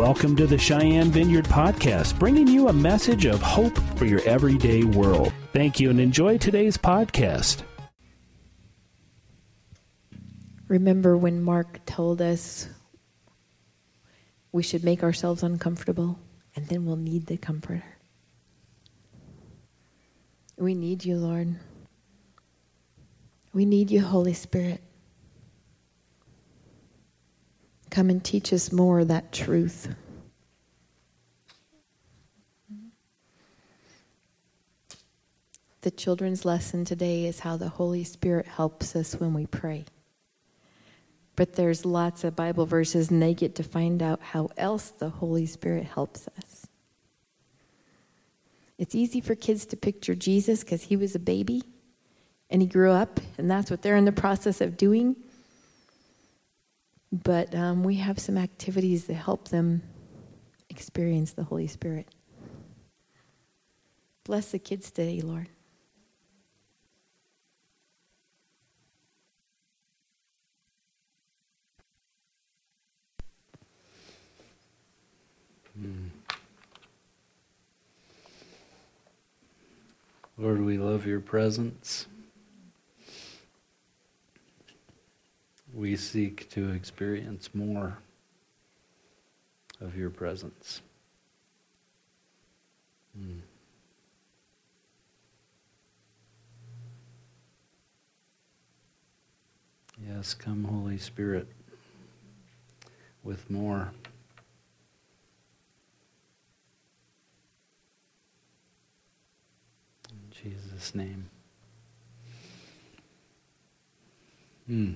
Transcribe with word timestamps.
Welcome 0.00 0.34
to 0.36 0.46
the 0.46 0.56
Cheyenne 0.56 1.10
Vineyard 1.10 1.44
Podcast, 1.44 2.18
bringing 2.18 2.48
you 2.48 2.68
a 2.68 2.72
message 2.72 3.26
of 3.26 3.42
hope 3.42 3.78
for 3.98 4.06
your 4.06 4.22
everyday 4.22 4.82
world. 4.82 5.30
Thank 5.52 5.78
you 5.78 5.90
and 5.90 6.00
enjoy 6.00 6.38
today's 6.38 6.78
podcast. 6.78 7.64
Remember 10.68 11.18
when 11.18 11.42
Mark 11.42 11.84
told 11.84 12.22
us 12.22 12.70
we 14.52 14.62
should 14.62 14.84
make 14.84 15.02
ourselves 15.02 15.42
uncomfortable 15.42 16.18
and 16.56 16.66
then 16.68 16.86
we'll 16.86 16.96
need 16.96 17.26
the 17.26 17.36
Comforter? 17.36 17.84
We 20.56 20.72
need 20.72 21.04
you, 21.04 21.18
Lord. 21.18 21.56
We 23.52 23.66
need 23.66 23.90
you, 23.90 24.00
Holy 24.00 24.32
Spirit. 24.32 24.80
Come 27.90 28.08
and 28.08 28.22
teach 28.24 28.52
us 28.52 28.72
more 28.72 29.00
of 29.00 29.08
that 29.08 29.32
truth. 29.32 29.94
The 35.82 35.90
children's 35.90 36.44
lesson 36.44 36.84
today 36.84 37.26
is 37.26 37.40
how 37.40 37.56
the 37.56 37.70
Holy 37.70 38.04
Spirit 38.04 38.46
helps 38.46 38.94
us 38.94 39.14
when 39.14 39.34
we 39.34 39.46
pray. 39.46 39.86
But 41.36 41.54
there's 41.54 41.86
lots 41.86 42.22
of 42.22 42.36
Bible 42.36 42.66
verses, 42.66 43.10
and 43.10 43.22
they 43.22 43.32
get 43.32 43.54
to 43.54 43.62
find 43.62 44.02
out 44.02 44.20
how 44.20 44.50
else 44.58 44.90
the 44.90 45.08
Holy 45.08 45.46
Spirit 45.46 45.84
helps 45.84 46.28
us. 46.38 46.66
It's 48.76 48.94
easy 48.94 49.20
for 49.20 49.34
kids 49.34 49.64
to 49.66 49.76
picture 49.76 50.14
Jesus 50.14 50.62
because 50.62 50.82
he 50.82 50.96
was 50.96 51.14
a 51.14 51.18
baby 51.18 51.62
and 52.50 52.60
he 52.60 52.68
grew 52.68 52.90
up, 52.90 53.20
and 53.38 53.50
that's 53.50 53.70
what 53.70 53.82
they're 53.82 53.96
in 53.96 54.04
the 54.04 54.12
process 54.12 54.60
of 54.60 54.76
doing. 54.76 55.16
But 57.12 57.54
um, 57.54 57.82
we 57.82 57.96
have 57.96 58.18
some 58.18 58.38
activities 58.38 59.06
that 59.06 59.14
help 59.14 59.48
them 59.48 59.82
experience 60.68 61.32
the 61.32 61.44
Holy 61.44 61.66
Spirit. 61.66 62.06
Bless 64.24 64.52
the 64.52 64.58
kids 64.58 64.90
today, 64.90 65.20
Lord. 65.20 65.48
Hmm. 75.76 76.08
Lord, 80.38 80.62
we 80.62 80.78
love 80.78 81.06
your 81.06 81.20
presence. 81.20 82.06
We 85.74 85.96
seek 85.96 86.48
to 86.50 86.70
experience 86.70 87.50
more 87.54 87.98
of 89.80 89.96
your 89.96 90.10
presence. 90.10 90.82
Mm. 93.18 93.40
Yes, 100.08 100.34
come, 100.34 100.64
Holy 100.64 100.98
Spirit, 100.98 101.46
with 103.22 103.48
more. 103.50 103.92
In 110.10 110.52
Jesus' 110.52 110.94
name. 110.94 111.28
Hmm. 114.66 114.92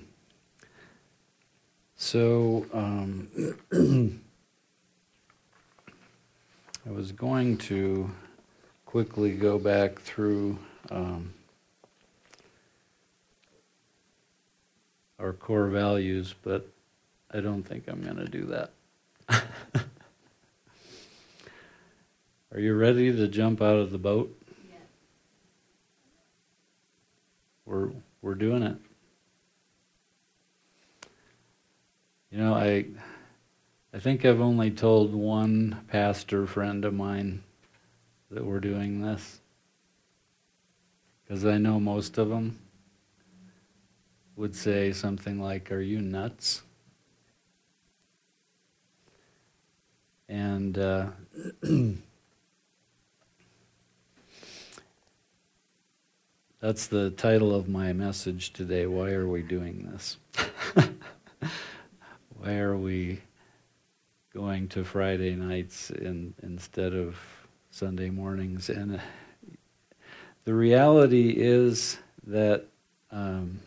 So 1.97 2.67
um, 2.73 3.29
I 6.87 6.91
was 6.91 7.13
going 7.13 7.57
to 7.59 8.11
quickly 8.85 9.33
go 9.33 9.59
back 9.59 9.99
through 10.01 10.59
um, 10.91 11.33
our 15.19 15.33
core 15.33 15.69
values, 15.69 16.35
but 16.43 16.69
I 17.33 17.41
don't 17.41 17.63
think 17.63 17.89
I'm 17.89 18.03
going 18.03 18.17
to 18.17 18.27
do 18.27 18.45
that. 18.47 18.71
Are 22.53 22.61
you 22.61 22.75
ready 22.75 23.11
to 23.11 23.27
jump 23.27 23.63
out 23.63 23.77
of 23.77 23.91
the 23.91 23.99
boat? 23.99 24.37
Yes. 24.69 24.81
We're 27.67 27.91
we're 28.23 28.35
doing 28.35 28.63
it. 28.63 28.77
You 32.35 32.41
know, 32.41 32.55
I 32.55 32.85
I 33.93 34.01
think 34.01 34.25
I've 34.25 34.41
only 34.41 34.73
told 34.73 35.15
one 35.15 35.85
pastor 35.87 36.49
friend 36.49 36.85
of 36.85 36.93
mine 36.93 37.45
that 38.29 38.45
we're 38.45 38.59
doing 38.59 39.01
this. 39.01 39.39
Because 41.23 41.47
I 41.47 41.59
know 41.59 41.79
most 41.79 42.19
of 42.19 42.31
them 42.31 42.59
would 44.35 44.57
say 44.57 44.91
something 44.91 45.41
like, 45.41 45.71
Are 45.71 45.81
you 45.81 46.01
nuts? 46.01 46.63
And 50.29 50.77
uh, 50.77 51.11
that's 56.61 56.89
the 56.89 57.11
title 57.11 57.55
of 57.55 57.69
my 57.69 57.93
message 57.93 58.53
today. 58.53 58.87
Why 58.87 59.13
are 59.13 59.29
we 59.29 59.43
doing 59.43 59.89
this? 59.93 60.17
why 62.45 62.57
are 62.57 62.77
we 62.77 63.23
going 64.35 64.69
to 64.69 64.85
Friday 64.85 65.35
nights 65.35 65.89
in, 65.89 66.35
instead 66.43 66.93
of 66.93 67.17
Sunday 67.71 68.11
mornings? 68.11 68.69
And 68.69 69.01
the 70.45 70.53
reality 70.53 71.31
is 71.31 71.97
that 72.27 72.67
um, 73.11 73.61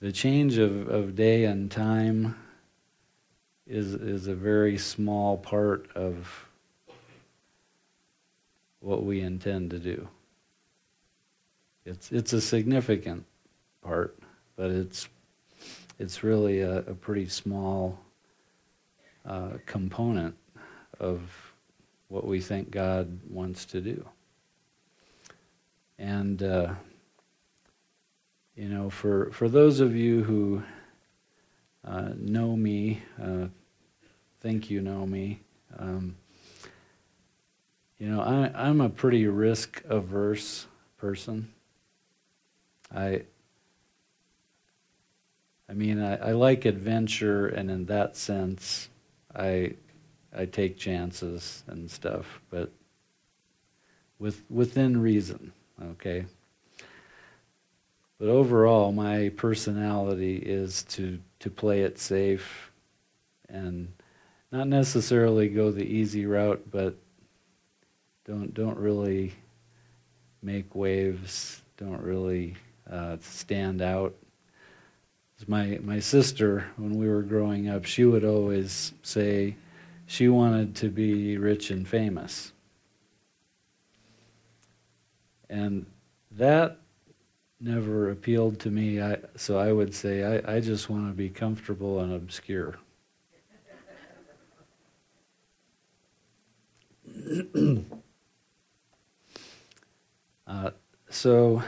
the 0.00 0.12
change 0.12 0.56
of, 0.56 0.88
of 0.88 1.14
day 1.14 1.44
and 1.44 1.70
time 1.70 2.36
is, 3.66 3.92
is 3.92 4.28
a 4.28 4.34
very 4.34 4.78
small 4.78 5.36
part 5.36 5.90
of 5.94 6.46
what 8.80 9.04
we 9.04 9.20
intend 9.20 9.68
to 9.72 9.78
do. 9.78 10.08
It's, 11.84 12.10
it's 12.10 12.32
a 12.32 12.40
significant 12.40 13.26
part, 13.82 14.16
but 14.56 14.70
it's 14.70 15.06
it's 15.98 16.22
really 16.22 16.60
a, 16.60 16.78
a 16.78 16.94
pretty 16.94 17.26
small 17.28 17.98
uh, 19.24 19.50
component 19.66 20.34
of 20.98 21.20
what 22.08 22.26
we 22.26 22.40
think 22.40 22.70
God 22.70 23.20
wants 23.28 23.64
to 23.66 23.80
do. 23.80 24.04
And, 25.98 26.42
uh, 26.42 26.74
you 28.56 28.68
know, 28.68 28.90
for, 28.90 29.30
for 29.30 29.48
those 29.48 29.80
of 29.80 29.94
you 29.94 30.22
who 30.24 30.62
uh, 31.86 32.10
know 32.16 32.56
me, 32.56 33.02
uh, 33.22 33.46
think 34.40 34.70
you 34.70 34.80
know 34.80 35.06
me, 35.06 35.40
um, 35.78 36.16
you 37.98 38.08
know, 38.08 38.20
I, 38.20 38.50
I'm 38.54 38.80
a 38.80 38.88
pretty 38.88 39.26
risk 39.28 39.82
averse 39.88 40.66
person. 40.98 41.52
I, 42.94 43.22
I 45.72 45.74
mean, 45.74 46.02
I, 46.02 46.16
I 46.16 46.32
like 46.32 46.66
adventure, 46.66 47.46
and 47.46 47.70
in 47.70 47.86
that 47.86 48.14
sense, 48.14 48.90
I 49.34 49.72
I 50.36 50.44
take 50.44 50.76
chances 50.76 51.64
and 51.66 51.90
stuff, 51.90 52.42
but 52.50 52.70
with 54.18 54.42
within 54.50 55.00
reason, 55.00 55.52
okay. 55.82 56.26
But 58.18 58.28
overall, 58.28 58.92
my 58.92 59.30
personality 59.30 60.36
is 60.36 60.82
to 60.90 61.18
to 61.38 61.48
play 61.48 61.80
it 61.80 61.98
safe, 61.98 62.70
and 63.48 63.94
not 64.50 64.68
necessarily 64.68 65.48
go 65.48 65.70
the 65.70 65.86
easy 65.86 66.26
route, 66.26 66.70
but 66.70 66.96
don't 68.26 68.52
don't 68.52 68.76
really 68.76 69.32
make 70.42 70.74
waves, 70.74 71.62
don't 71.78 72.02
really 72.02 72.56
uh, 72.90 73.16
stand 73.22 73.80
out 73.80 74.14
my 75.48 75.78
my 75.82 76.00
sister 76.00 76.66
when 76.76 76.94
we 76.98 77.08
were 77.08 77.22
growing 77.22 77.68
up 77.68 77.84
she 77.84 78.04
would 78.04 78.24
always 78.24 78.92
say 79.02 79.56
she 80.06 80.28
wanted 80.28 80.74
to 80.76 80.88
be 80.90 81.38
rich 81.38 81.70
and 81.70 81.88
famous. 81.88 82.52
And 85.48 85.86
that 86.32 86.78
never 87.60 88.10
appealed 88.10 88.60
to 88.60 88.70
me. 88.70 89.00
I, 89.00 89.16
so 89.36 89.58
i 89.58 89.72
would 89.72 89.94
say 89.94 90.22
I, 90.22 90.56
I 90.56 90.60
just 90.60 90.90
want 90.90 91.08
to 91.08 91.14
be 91.14 91.30
comfortable 91.30 92.00
and 92.00 92.12
obscure. 92.12 92.76
Uh, 100.44 100.70
so 101.08 101.62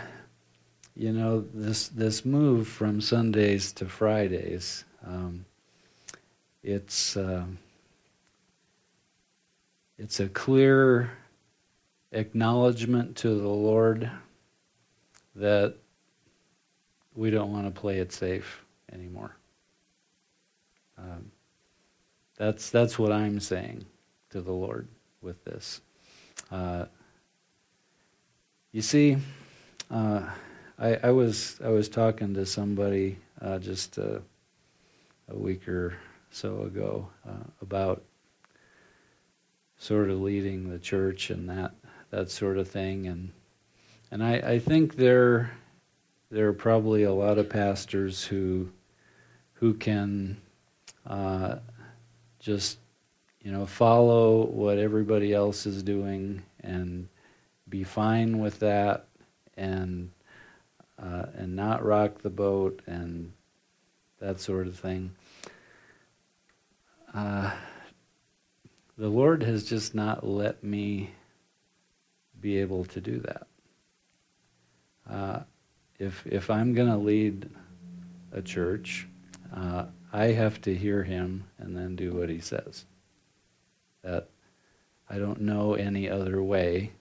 you 0.97 1.13
know 1.13 1.45
this 1.53 1.89
this 1.89 2.25
move 2.25 2.69
from 2.69 3.01
Sundays 3.01 3.73
to 3.73 3.87
Fridays. 3.87 4.85
Um, 5.05 5.45
it's 6.63 7.17
uh, 7.17 7.45
it's 9.99 10.21
a 10.21 10.29
clear 10.29 11.11
acknowledgement 12.13 13.17
to 13.17 13.29
the 13.29 13.49
Lord 13.49 14.11
that 15.35 15.75
we 17.15 17.31
don't 17.31 17.53
want 17.53 17.73
to 17.73 17.81
play 17.81 17.99
it 17.99 18.13
safe 18.13 18.65
anymore. 18.93 19.37
Um, 20.97 21.33
that's 22.37 22.71
that's 22.71 22.99
what 22.99 23.13
I'm 23.13 23.41
saying 23.41 23.85
to 24.31 24.41
the 24.41 24.53
Lord 24.53 24.89
with 25.21 25.45
this. 25.45 25.81
Uh, 26.51 26.87
you 28.73 28.83
see, 28.83 29.17
uh, 29.91 30.23
I, 30.85 30.99
I, 31.05 31.11
was 31.13 31.59
I 31.65 31.71
was 31.71 31.89
talking 31.89 32.35
to 32.35 32.45
somebody 32.45 33.17
uh, 33.41 33.59
just 33.59 33.97
a, 33.97 34.21
a, 35.31 35.35
week 35.35 35.67
or 35.67 35.97
so 36.31 36.61
ago 36.65 37.09
uh, 37.27 37.49
about 37.63 38.03
sort 39.79 40.11
of 40.11 40.21
leading 40.21 40.69
the 40.69 40.79
church 40.79 41.31
and 41.31 41.49
that 41.49 41.73
that 42.11 42.31
sort 42.31 42.59
of 42.59 42.69
thing, 42.69 43.07
and 43.07 43.33
and 44.11 44.23
I, 44.23 44.35
I 44.35 44.59
think 44.59 44.97
there 44.97 45.53
there 46.31 46.49
are 46.49 46.53
probably 46.53 47.05
a 47.05 47.15
lot 47.15 47.39
of 47.39 47.49
pastors 47.49 48.23
who 48.23 48.69
who 49.55 49.73
can 49.73 50.37
uh, 51.07 51.57
just 52.41 52.77
you 53.41 53.51
know 53.51 53.65
follow 53.65 54.45
what 54.45 54.77
everybody 54.77 55.33
else 55.33 55.65
is 55.65 55.83
doing 55.83 56.43
and 56.61 57.09
be 57.71 57.85
fine 57.85 58.39
with 58.39 58.59
that 58.59 59.07
and 59.57 60.11
uh, 61.03 61.27
and 61.37 61.57
not 61.57 61.85
rock 61.85 62.23
the 62.23 62.31
boat 62.31 62.81
and 62.87 63.33
that 64.21 64.41
sort 64.41 64.67
of 64.67 64.79
thing. 64.79 65.13
Uh, 67.13 67.53
the 68.97 69.09
Lord 69.09 69.43
has 69.43 69.65
just 69.65 69.95
not 69.95 70.27
let 70.27 70.63
me 70.63 71.11
be 72.41 72.59
able 72.59 72.85
to 72.87 73.01
do 73.01 73.19
that. 73.21 73.47
Uh, 75.09 75.41
if 75.99 76.27
if 76.27 76.51
I'm 76.51 76.75
going 76.75 76.91
to 76.91 76.97
lead 76.97 77.49
a 78.33 78.43
church, 78.43 79.07
uh, 79.55 79.87
I 80.13 80.27
have 80.27 80.61
to 80.63 80.75
hear 80.75 81.03
Him 81.03 81.45
and 81.59 81.77
then 81.77 81.97
do 81.97 82.13
what 82.13 82.29
He 82.29 82.41
says. 82.41 82.85
That 84.03 84.29
I 85.09 85.19
don't 85.19 85.41
know 85.43 85.75
any 85.75 86.09
other 86.09 86.43
way. 86.43 86.93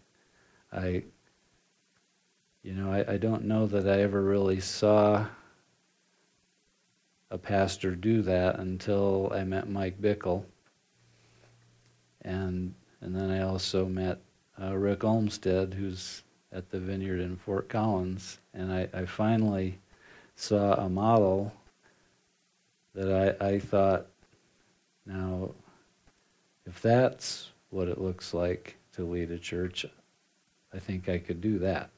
I 0.71 1.03
you 2.63 2.73
know, 2.73 2.91
I, 2.91 3.13
I 3.13 3.17
don't 3.17 3.45
know 3.45 3.67
that 3.67 3.87
I 3.87 4.01
ever 4.01 4.21
really 4.21 4.59
saw 4.59 5.27
a 7.29 7.37
pastor 7.37 7.95
do 7.95 8.21
that 8.21 8.59
until 8.59 9.31
I 9.33 9.43
met 9.43 9.69
Mike 9.69 10.01
Bickle. 10.01 10.45
And 12.21 12.73
and 13.01 13.13
then 13.13 13.29
I 13.29 13.41
also 13.41 13.85
met 13.85 14.19
uh, 14.61 14.77
Rick 14.77 15.03
Olmsted, 15.03 15.73
who's 15.73 16.23
at 16.53 16.69
the 16.69 16.79
vineyard 16.79 17.19
in 17.19 17.35
Fort 17.35 17.67
Collins, 17.67 18.39
and 18.53 18.71
I, 18.71 18.87
I 18.93 19.05
finally 19.05 19.79
saw 20.37 20.75
a 20.75 20.87
model 20.87 21.51
that 22.95 23.37
I, 23.41 23.45
I 23.45 23.59
thought, 23.59 24.05
now, 25.05 25.51
if 26.65 26.81
that's 26.81 27.49
what 27.71 27.89
it 27.89 27.99
looks 27.99 28.33
like 28.33 28.77
to 28.93 29.03
lead 29.03 29.31
a 29.31 29.39
church, 29.39 29.85
I 30.73 30.79
think 30.79 31.09
I 31.09 31.17
could 31.17 31.41
do 31.41 31.59
that. 31.59 31.89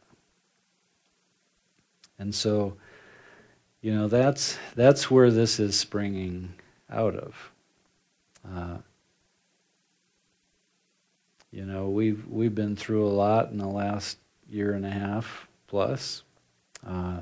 And 2.17 2.33
so, 2.33 2.77
you 3.81 3.93
know, 3.93 4.07
that's 4.07 4.57
that's 4.75 5.11
where 5.11 5.31
this 5.31 5.59
is 5.59 5.77
springing 5.77 6.53
out 6.89 7.15
of. 7.15 7.51
Uh, 8.49 8.77
you 11.51 11.65
know, 11.65 11.89
we've 11.89 12.25
we've 12.27 12.55
been 12.55 12.75
through 12.75 13.05
a 13.05 13.09
lot 13.09 13.51
in 13.51 13.57
the 13.57 13.67
last 13.67 14.17
year 14.49 14.73
and 14.73 14.85
a 14.85 14.91
half 14.91 15.47
plus, 15.67 16.23
uh, 16.85 17.21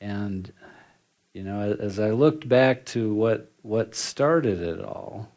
and 0.00 0.52
you 1.32 1.42
know, 1.42 1.76
as 1.78 1.98
I 1.98 2.10
looked 2.10 2.48
back 2.48 2.84
to 2.86 3.12
what 3.12 3.50
what 3.62 3.94
started 3.94 4.60
it 4.60 4.80
all, 4.80 5.28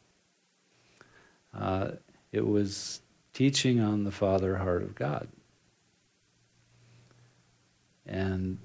uh, 1.54 1.92
it 2.32 2.46
was 2.46 3.02
teaching 3.34 3.80
on 3.80 4.04
the 4.04 4.12
Father 4.12 4.58
heart 4.58 4.84
of 4.84 4.96
God 4.96 5.28
and 8.08 8.58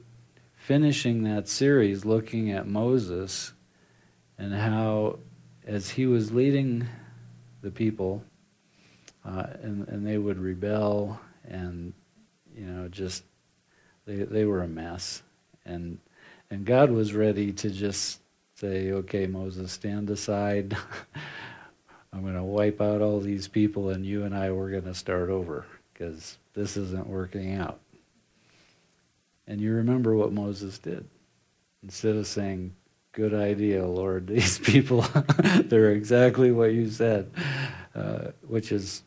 finishing 0.57 1.25
that 1.25 1.49
series 1.49 2.05
looking 2.05 2.51
at 2.53 2.67
Moses 2.67 3.53
and 4.39 4.55
how, 4.55 5.19
as 5.67 5.91
he 5.91 6.07
was 6.07 6.33
leading 6.33 6.87
the 7.63 7.71
people, 7.71 8.23
uh, 9.25 9.47
and, 9.63 9.87
and 9.89 10.07
they 10.07 10.19
would 10.19 10.39
rebel 10.39 11.21
and, 11.45 11.93
you 12.57 12.67
know, 12.67 12.89
just, 12.89 13.25
they, 14.07 14.17
they 14.17 14.45
were 14.45 14.63
a 14.63 14.69
mess. 14.69 15.23
And, 15.65 15.99
and 16.51 16.65
God 16.65 16.91
was 16.91 17.15
ready 17.15 17.53
to 17.53 17.71
just 17.71 18.21
say, 18.55 18.93
okay, 18.93 19.27
Moses, 19.27 19.73
stand 19.73 20.11
aside. 20.11 20.77
I'm 22.13 22.23
going 22.23 22.35
to 22.35 22.43
wipe 22.43 22.81
out 22.81 23.01
all 23.01 23.21
these 23.21 23.49
people, 23.49 23.91
and 23.91 24.05
you 24.05 24.25
and 24.25 24.35
I, 24.35 24.51
we're 24.51 24.71
going 24.71 24.85
to 24.85 24.95
start 24.95 25.31
over 25.31 25.65
because 25.93 26.37
this 26.53 26.77
isn't 26.77 27.07
working 27.07 27.55
out. 27.55 27.81
And 29.53 29.61
you 29.61 29.75
remember 29.75 30.17
what 30.17 30.33
Moses 30.33 30.79
did. 30.79 31.07
Instead 31.83 32.17
of 32.17 32.27
saying, 32.27 32.75
Good 33.13 33.35
idea, 33.35 33.85
Lord, 33.87 34.27
these 34.29 34.59
people, 34.59 35.03
they're 35.65 35.91
exactly 35.91 36.51
what 36.51 36.73
you 36.73 36.89
said, 36.89 37.31
uh, 37.95 38.29
which 38.47 38.73
is, 38.73 39.03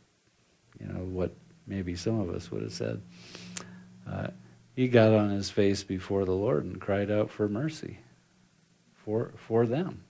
you 0.79 0.85
know, 0.85 0.99
what 0.99 1.33
maybe 1.65 1.95
some 1.95 2.19
of 2.19 2.29
us 2.29 2.51
would 2.51 2.61
have 2.61 2.73
said. 2.73 3.01
Uh, 4.07 4.27
he 4.75 4.87
got 4.87 5.13
on 5.13 5.31
his 5.31 5.49
face 5.49 5.83
before 5.83 6.25
the 6.25 6.35
Lord 6.35 6.63
and 6.63 6.79
cried 6.79 7.09
out 7.09 7.31
for 7.31 7.49
mercy 7.49 7.97
for, 8.93 9.31
for 9.37 9.65
them. 9.65 10.03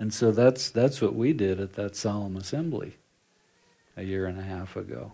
And 0.00 0.14
so 0.14 0.32
that's, 0.32 0.70
that's 0.70 1.02
what 1.02 1.14
we 1.14 1.34
did 1.34 1.60
at 1.60 1.74
that 1.74 1.94
solemn 1.94 2.38
assembly 2.38 2.96
a 3.98 4.02
year 4.02 4.24
and 4.24 4.40
a 4.40 4.44
half 4.44 4.76
ago. 4.76 5.12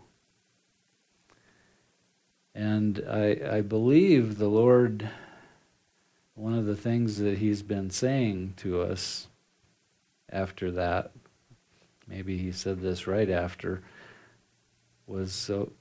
And 2.55 3.05
I, 3.09 3.39
I 3.51 3.61
believe 3.61 4.39
the 4.39 4.49
Lord, 4.49 5.09
one 6.35 6.55
of 6.55 6.67
the 6.67 6.77
things 6.77 7.19
that 7.19 7.39
He's 7.39 7.63
been 7.63 7.91
saying 7.91 8.55
to 8.59 8.83
us 8.83 9.29
after 10.31 10.71
that, 10.73 11.13
maybe 12.09 12.39
He 12.39 12.53
said 12.53 12.81
this 12.81 13.07
right 13.07 13.31
after, 13.31 13.83
was 15.07 15.33
so, 15.33 15.73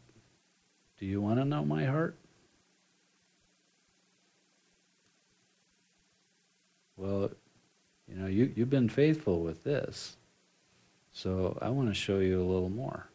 do 1.00 1.06
you 1.06 1.22
want 1.22 1.40
to 1.40 1.46
know 1.46 1.66
my 1.66 1.86
heart? 1.86 2.16
Well, 6.98 7.32
you 8.08 8.16
know, 8.16 8.28
you, 8.28 8.52
you've 8.56 8.70
been 8.70 8.90
faithful 8.90 9.42
with 9.42 9.64
this, 9.64 10.18
so 11.14 11.58
I 11.62 11.70
want 11.70 11.88
to 11.90 11.94
show 11.94 12.20
you 12.20 12.42
a 12.42 12.44
little 12.44 12.70
more. 12.70 13.08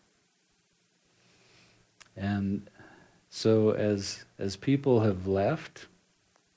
And 2.16 2.68
so 3.36 3.72
as 3.72 4.24
as 4.38 4.54
people 4.54 5.00
have 5.00 5.26
left 5.26 5.88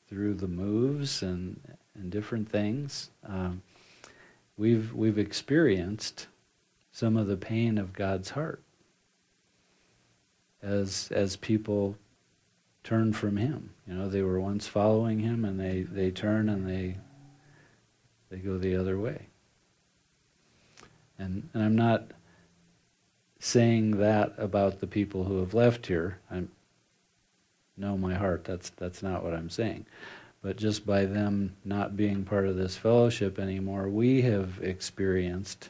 through 0.07 0.35
the 0.35 0.47
moves 0.47 1.23
and 1.23 1.59
and 1.95 2.11
different 2.11 2.47
things, 2.51 3.09
um, 3.25 3.63
we've 4.57 4.93
we've 4.93 5.17
experienced 5.17 6.27
some 6.91 7.17
of 7.17 7.25
the 7.25 7.35
pain 7.35 7.79
of 7.79 7.93
God's 7.93 8.29
heart 8.29 8.61
as 10.61 11.09
as 11.11 11.35
people 11.35 11.97
turn 12.83 13.11
from 13.11 13.37
Him. 13.37 13.71
You 13.87 13.95
know, 13.95 14.07
they 14.07 14.21
were 14.21 14.39
once 14.39 14.67
following 14.67 15.21
Him, 15.21 15.45
and 15.45 15.59
they 15.59 15.81
they 15.81 16.11
turn 16.11 16.47
and 16.47 16.69
they 16.69 16.97
they 18.29 18.37
go 18.37 18.59
the 18.59 18.75
other 18.75 18.99
way. 18.99 19.29
And 21.17 21.49
and 21.55 21.63
I'm 21.63 21.75
not 21.75 22.11
saying 23.39 23.97
that 23.97 24.35
about 24.37 24.79
the 24.79 24.87
people 24.87 25.23
who 25.23 25.39
have 25.39 25.55
left 25.55 25.87
here. 25.87 26.19
I'm 26.29 26.51
know 27.77 27.97
my 27.97 28.15
heart. 28.15 28.43
That's 28.43 28.69
that's 28.71 29.01
not 29.03 29.23
what 29.23 29.33
I'm 29.33 29.49
saying. 29.49 29.85
But 30.41 30.57
just 30.57 30.85
by 30.85 31.05
them 31.05 31.55
not 31.65 31.97
being 31.97 32.23
part 32.23 32.47
of 32.47 32.55
this 32.55 32.77
fellowship 32.77 33.39
anymore, 33.39 33.89
we 33.89 34.21
have 34.21 34.59
experienced 34.61 35.69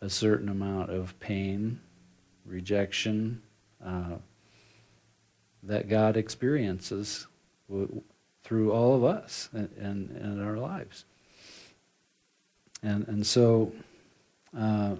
a 0.00 0.10
certain 0.10 0.48
amount 0.48 0.90
of 0.90 1.18
pain, 1.20 1.80
rejection, 2.44 3.40
uh, 3.84 4.16
that 5.62 5.88
God 5.88 6.16
experiences 6.16 7.26
w- 7.68 8.02
through 8.42 8.72
all 8.72 8.94
of 8.94 9.04
us 9.04 9.48
in, 9.54 10.14
in, 10.22 10.42
our 10.44 10.58
lives. 10.58 11.06
And, 12.82 13.08
and 13.08 13.26
so, 13.26 13.72
uh, 14.56 14.96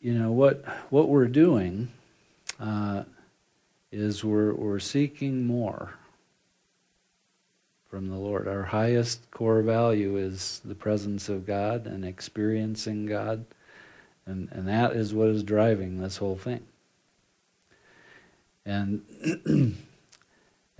you 0.00 0.14
know, 0.14 0.32
what, 0.32 0.64
what 0.90 1.08
we're 1.08 1.28
doing 1.28 1.92
uh, 2.58 3.04
is 3.92 4.24
we're, 4.24 4.52
we're 4.54 4.78
seeking 4.78 5.46
more 5.46 5.94
from 7.88 8.08
the 8.08 8.16
Lord. 8.16 8.46
Our 8.46 8.64
highest 8.64 9.30
core 9.30 9.62
value 9.62 10.16
is 10.16 10.60
the 10.64 10.74
presence 10.74 11.28
of 11.28 11.46
God 11.46 11.86
and 11.86 12.04
experiencing 12.04 13.06
God. 13.06 13.44
And, 14.26 14.48
and 14.52 14.68
that 14.68 14.92
is 14.92 15.12
what 15.12 15.28
is 15.28 15.42
driving 15.42 16.00
this 16.00 16.18
whole 16.18 16.36
thing. 16.36 16.62
And 18.64 19.02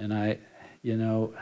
and 0.00 0.14
I 0.14 0.38
you 0.83 0.97
know 0.97 1.35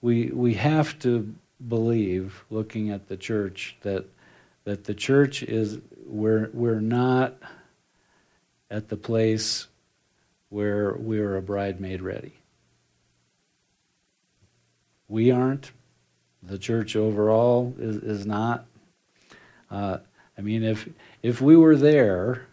we 0.00 0.26
we 0.26 0.54
have 0.54 0.98
to 1.00 1.34
believe 1.68 2.44
looking 2.48 2.90
at 2.90 3.08
the 3.08 3.16
church 3.16 3.76
that 3.82 4.06
that 4.64 4.84
the 4.84 4.94
church 4.94 5.42
is 5.42 5.78
we're 6.06 6.48
we're 6.52 6.80
not 6.80 7.34
at 8.70 8.88
the 8.88 8.96
place 8.96 9.66
where 10.50 10.94
we're 10.98 11.36
a 11.36 11.42
bride 11.42 11.80
made 11.80 12.02
ready. 12.02 12.34
We 15.08 15.30
aren't. 15.30 15.72
The 16.42 16.58
church 16.58 16.94
overall 16.94 17.74
is, 17.78 17.96
is 17.96 18.26
not. 18.26 18.66
Uh, 19.70 19.98
I 20.36 20.42
mean, 20.42 20.62
if 20.62 20.88
if 21.22 21.40
we 21.40 21.56
were 21.56 21.76
there, 21.76 22.46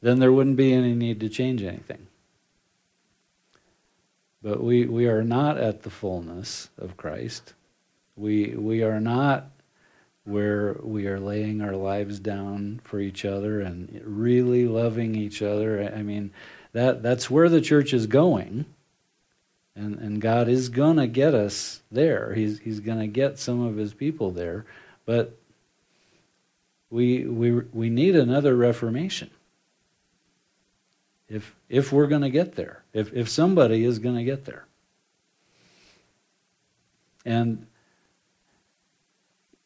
then 0.00 0.18
there 0.18 0.32
wouldn't 0.32 0.56
be 0.56 0.72
any 0.72 0.94
need 0.94 1.20
to 1.20 1.28
change 1.28 1.62
anything. 1.62 2.06
But 4.42 4.62
we, 4.62 4.86
we 4.86 5.06
are 5.06 5.22
not 5.22 5.58
at 5.58 5.82
the 5.82 5.90
fullness 5.90 6.70
of 6.78 6.96
Christ. 6.96 7.52
We, 8.16 8.54
we 8.56 8.82
are 8.82 9.00
not 9.00 9.50
where 10.24 10.76
we 10.82 11.06
are 11.06 11.18
laying 11.18 11.60
our 11.60 11.74
lives 11.74 12.20
down 12.20 12.80
for 12.84 13.00
each 13.00 13.24
other 13.24 13.60
and 13.60 14.00
really 14.04 14.66
loving 14.66 15.14
each 15.14 15.42
other. 15.42 15.92
I 15.94 16.02
mean, 16.02 16.30
that, 16.72 17.02
that's 17.02 17.30
where 17.30 17.48
the 17.48 17.60
church 17.60 17.92
is 17.92 18.06
going. 18.06 18.66
And, 19.74 19.98
and 19.98 20.20
God 20.20 20.48
is 20.48 20.68
going 20.68 20.96
to 20.96 21.06
get 21.06 21.34
us 21.34 21.80
there. 21.90 22.34
He's, 22.34 22.58
he's 22.60 22.80
going 22.80 22.98
to 22.98 23.06
get 23.06 23.38
some 23.38 23.62
of 23.62 23.76
his 23.76 23.94
people 23.94 24.30
there. 24.30 24.66
But 25.06 25.38
we, 26.90 27.24
we, 27.24 27.52
we 27.52 27.88
need 27.88 28.16
another 28.16 28.54
reformation 28.54 29.30
if, 31.28 31.54
if 31.68 31.92
we're 31.92 32.08
going 32.08 32.22
to 32.22 32.30
get 32.30 32.56
there, 32.56 32.82
if, 32.92 33.12
if 33.14 33.28
somebody 33.28 33.84
is 33.84 34.00
going 34.00 34.16
to 34.16 34.24
get 34.24 34.44
there. 34.44 34.66
And, 37.24 37.66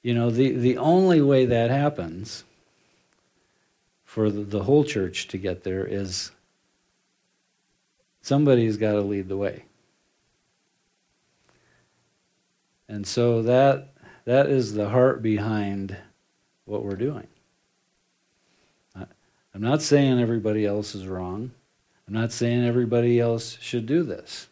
you 0.05 0.13
know, 0.13 0.31
the, 0.31 0.53
the 0.53 0.77
only 0.77 1.23
way 1.23 1.47
that 1.47 1.71
happens 1.71 2.45
for 4.05 4.31
the, 4.31 4.43
the 4.43 4.63
whole 4.63 4.85
church 4.85 5.29
to 5.29 5.39
get 5.39 5.65
there 5.65 5.87
is 5.87 6.31
somebody's 8.21 8.77
got 8.77 8.93
to 8.93 9.01
lead 9.01 9.29
the 9.29 9.37
way. 9.39 9.65
And 12.87 13.07
so 13.07 13.41
that 13.43 13.95
that 14.27 14.47
is 14.51 14.75
the 14.75 14.91
heart 14.91 15.23
behind 15.23 15.97
what 16.67 16.85
we're 16.85 16.97
doing. 16.97 17.27
I'm 18.95 19.63
not 19.63 19.81
saying 19.81 20.21
everybody 20.21 20.67
else 20.67 20.95
is 20.95 21.07
wrong. 21.07 21.53
I'm 22.07 22.15
not 22.15 22.31
saying 22.31 22.67
everybody 22.67 23.21
else 23.21 23.57
should 23.61 23.87
do 23.87 24.03
this. 24.03 24.49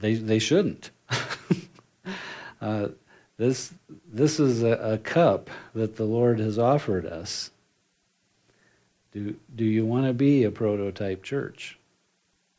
They, 0.00 0.14
they 0.14 0.38
shouldn't. 0.38 0.90
uh, 2.60 2.88
this, 3.36 3.72
this 4.12 4.40
is 4.40 4.62
a, 4.62 4.72
a 4.72 4.98
cup 4.98 5.50
that 5.74 5.96
the 5.96 6.04
Lord 6.04 6.40
has 6.40 6.58
offered 6.58 7.06
us. 7.06 7.50
Do, 9.12 9.36
do 9.54 9.64
you 9.64 9.84
want 9.86 10.06
to 10.06 10.12
be 10.12 10.44
a 10.44 10.50
prototype 10.50 11.22
church? 11.22 11.78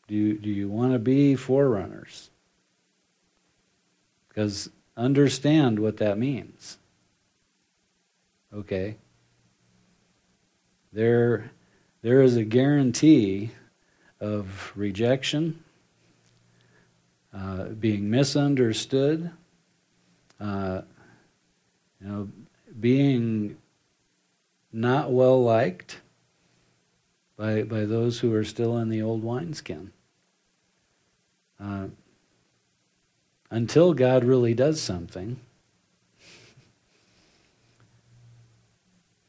Do 0.08 0.16
you, 0.16 0.34
do 0.34 0.50
you 0.50 0.68
want 0.68 0.94
to 0.94 1.00
be 1.00 1.36
forerunners? 1.36 2.30
Because 4.28 4.70
understand 4.98 5.80
what 5.80 5.98
that 5.98 6.18
means. 6.18 6.78
Okay? 8.54 8.96
There, 10.92 11.52
there 12.02 12.22
is 12.22 12.36
a 12.36 12.44
guarantee 12.44 13.52
of 14.20 14.74
rejection, 14.76 15.64
uh, 17.34 17.66
being 17.66 18.10
misunderstood, 18.10 19.32
uh, 20.40 20.82
you 22.02 22.08
know, 22.08 22.30
being 22.80 23.58
not 24.72 25.12
well 25.12 25.42
liked 25.44 26.00
by, 27.38 27.64
by 27.64 27.86
those 27.86 28.20
who 28.20 28.34
are 28.34 28.44
still 28.44 28.78
in 28.78 28.90
the 28.90 29.02
old 29.02 29.24
wineskin. 29.24 29.92
Uh, 31.60 31.88
until 33.52 33.94
God 33.94 34.24
really 34.24 34.54
does 34.54 34.82
something, 34.82 35.40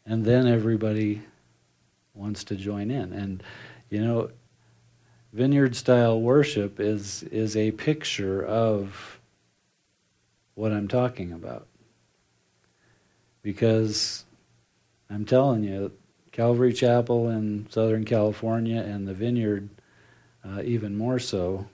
and 0.07 0.25
then 0.25 0.47
everybody 0.47 1.23
wants 2.15 2.45
to 2.45 2.57
join 2.57 2.91
in. 2.91 3.13
And 3.13 3.43
you 3.89 4.05
know, 4.05 4.31
vineyard 5.33 5.77
style 5.77 6.21
worship 6.21 6.81
is 6.81 7.23
is 7.25 7.57
a 7.57 7.71
picture 7.73 8.45
of 8.45 9.21
what 10.55 10.73
I'm 10.73 10.89
talking 10.89 11.33
about. 11.33 11.67
Because 13.43 14.25
I'm 15.09 15.25
telling 15.25 15.65
you, 15.65 15.93
Calvary 16.33 16.73
Chapel 16.73 17.31
in 17.31 17.67
Southern 17.71 18.05
California 18.05 18.81
and 18.81 19.09
the 19.09 19.15
vineyard, 19.15 19.69
uh, 20.45 20.63
even 20.63 20.97
more 20.97 21.19
so 21.19 21.67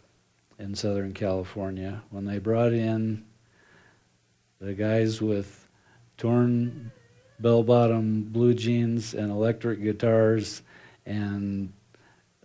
in 0.58 0.74
Southern 0.74 1.12
California, 1.12 2.02
when 2.10 2.24
they 2.24 2.38
brought 2.38 2.72
in 2.72 3.24
the 4.60 4.72
guys 4.72 5.20
with 5.20 5.68
torn 6.16 6.92
bell 7.40 7.62
bottom 7.62 8.22
blue 8.22 8.54
jeans 8.54 9.12
and 9.12 9.30
electric 9.30 9.82
guitars 9.82 10.62
and 11.04 11.72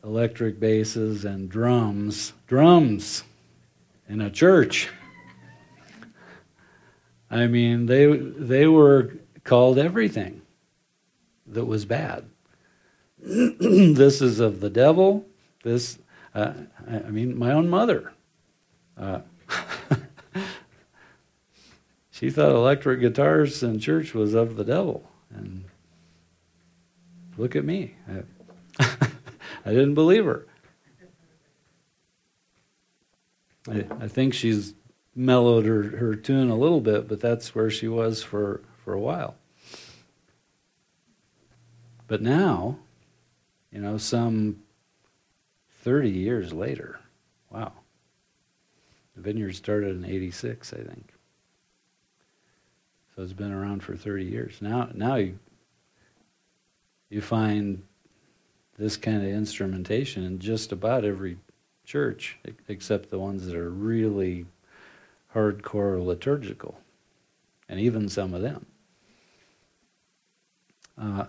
electric 0.04 0.60
basses 0.60 1.26
and 1.26 1.50
drums. 1.50 2.34
Drums 2.48 3.24
in 4.08 4.22
a 4.22 4.30
church. 4.30 4.90
I 7.30 7.48
mean, 7.48 7.86
they, 7.86 8.08
they 8.08 8.68
were 8.68 9.14
called 9.44 9.78
everything 9.78 10.42
that 11.48 11.66
was 11.66 11.86
bad. 11.86 12.26
this 13.20 14.22
is 14.22 14.40
of 14.40 14.60
the 14.60 14.70
devil. 14.70 15.26
This, 15.64 15.98
uh, 16.36 16.54
I 16.88 17.10
mean, 17.10 17.38
my 17.38 17.54
own 17.54 17.70
mother. 17.70 18.12
Uh, 18.98 19.22
she 22.12 22.30
thought 22.30 22.52
electric 22.52 23.00
guitars 23.00 23.64
in 23.64 23.80
church 23.80 24.14
was 24.14 24.34
of 24.34 24.56
the 24.56 24.66
devil. 24.66 25.10
And 25.30 25.64
look 27.38 27.56
at 27.56 27.64
me. 27.64 27.96
I, 29.66 29.70
didn't 29.70 29.94
believe 29.94 30.26
her. 30.26 30.48
I, 33.70 33.86
I 34.00 34.08
think 34.08 34.34
she's 34.34 34.74
mellowed 35.16 35.66
her, 35.66 35.84
her 35.98 36.16
tune 36.16 36.50
a 36.50 36.56
little 36.56 36.82
bit, 36.82 37.08
but 37.08 37.20
that's 37.20 37.54
where 37.54 37.70
she 37.70 37.88
was 37.88 38.24
for, 38.24 38.62
for 38.84 38.94
a 38.94 39.00
while. 39.00 39.36
But 42.08 42.22
now, 42.22 42.78
you 43.72 43.80
know, 43.80 43.98
some 43.98 44.64
30 45.84 46.10
years 46.10 46.54
later, 46.54 47.00
wow. 47.50 47.72
The 49.16 49.22
vineyard 49.22 49.54
started 49.56 49.96
in 49.96 50.06
86, 50.06 50.74
I 50.74 50.78
think. 50.78 51.14
So 53.16 53.24
it's 53.24 53.34
been 53.34 53.52
around 53.52 53.84
for 53.84 53.96
30 53.96 54.26
years. 54.26 54.58
Now, 54.62 54.90
now 54.94 55.16
you, 55.16 55.38
you 57.10 57.22
find 57.22 57.84
this 58.78 58.98
kind 58.98 59.18
of 59.18 59.30
instrumentation 59.30 60.24
in 60.24 60.40
just 60.40 60.72
about 60.72 61.06
every 61.06 61.38
church, 61.86 62.38
except 62.68 63.10
the 63.10 63.20
ones 63.20 63.46
that 63.46 63.56
are 63.56 63.70
really 63.70 64.46
hardcore 65.34 66.04
liturgical, 66.04 66.80
and 67.70 67.80
even 67.80 68.10
some 68.10 68.34
of 68.34 68.42
them. 68.42 68.66
Uh, 70.98 71.26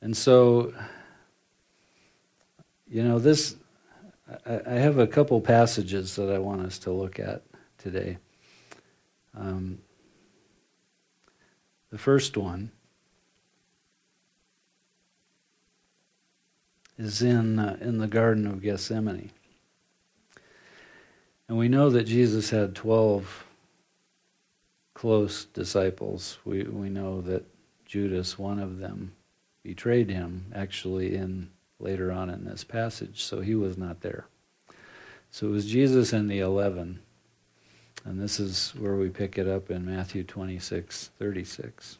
and 0.00 0.16
so, 0.16 0.72
you 2.88 3.02
know, 3.02 3.18
this, 3.18 3.56
I, 4.46 4.60
I, 4.66 4.74
have 4.74 4.98
a 4.98 5.06
couple 5.06 5.40
passages 5.40 6.16
that 6.16 6.30
I 6.30 6.38
want 6.38 6.62
us 6.62 6.78
to 6.80 6.90
look 6.90 7.20
at 7.20 7.42
today. 7.78 8.18
Um, 9.36 9.78
the 11.90 11.98
first 11.98 12.36
one 12.36 12.70
is 16.98 17.22
in, 17.22 17.58
uh, 17.58 17.76
in 17.80 17.98
the 17.98 18.06
Garden 18.06 18.46
of 18.46 18.62
Gethsemane. 18.62 19.30
And 21.48 21.58
we 21.58 21.68
know 21.68 21.90
that 21.90 22.04
Jesus 22.04 22.50
had 22.50 22.74
12 22.74 23.44
close 24.94 25.44
disciples. 25.44 26.38
We, 26.44 26.64
we 26.64 26.88
know 26.88 27.20
that 27.22 27.44
Judas, 27.84 28.38
one 28.38 28.58
of 28.58 28.78
them, 28.78 29.12
betrayed 29.62 30.10
him 30.10 30.46
actually 30.54 31.14
in 31.14 31.50
later 31.78 32.10
on 32.10 32.30
in 32.30 32.44
this 32.44 32.64
passage, 32.64 33.22
so 33.22 33.40
he 33.40 33.54
was 33.54 33.76
not 33.76 34.00
there. 34.00 34.26
So 35.30 35.48
it 35.48 35.50
was 35.50 35.66
Jesus 35.66 36.12
and 36.12 36.30
the 36.30 36.38
eleven. 36.38 37.00
And 38.04 38.20
this 38.20 38.40
is 38.40 38.72
where 38.78 38.94
we 38.94 39.08
pick 39.10 39.36
it 39.36 39.48
up 39.48 39.70
in 39.70 39.84
Matthew 39.84 40.22
26, 40.22 41.10
36. 41.18 41.98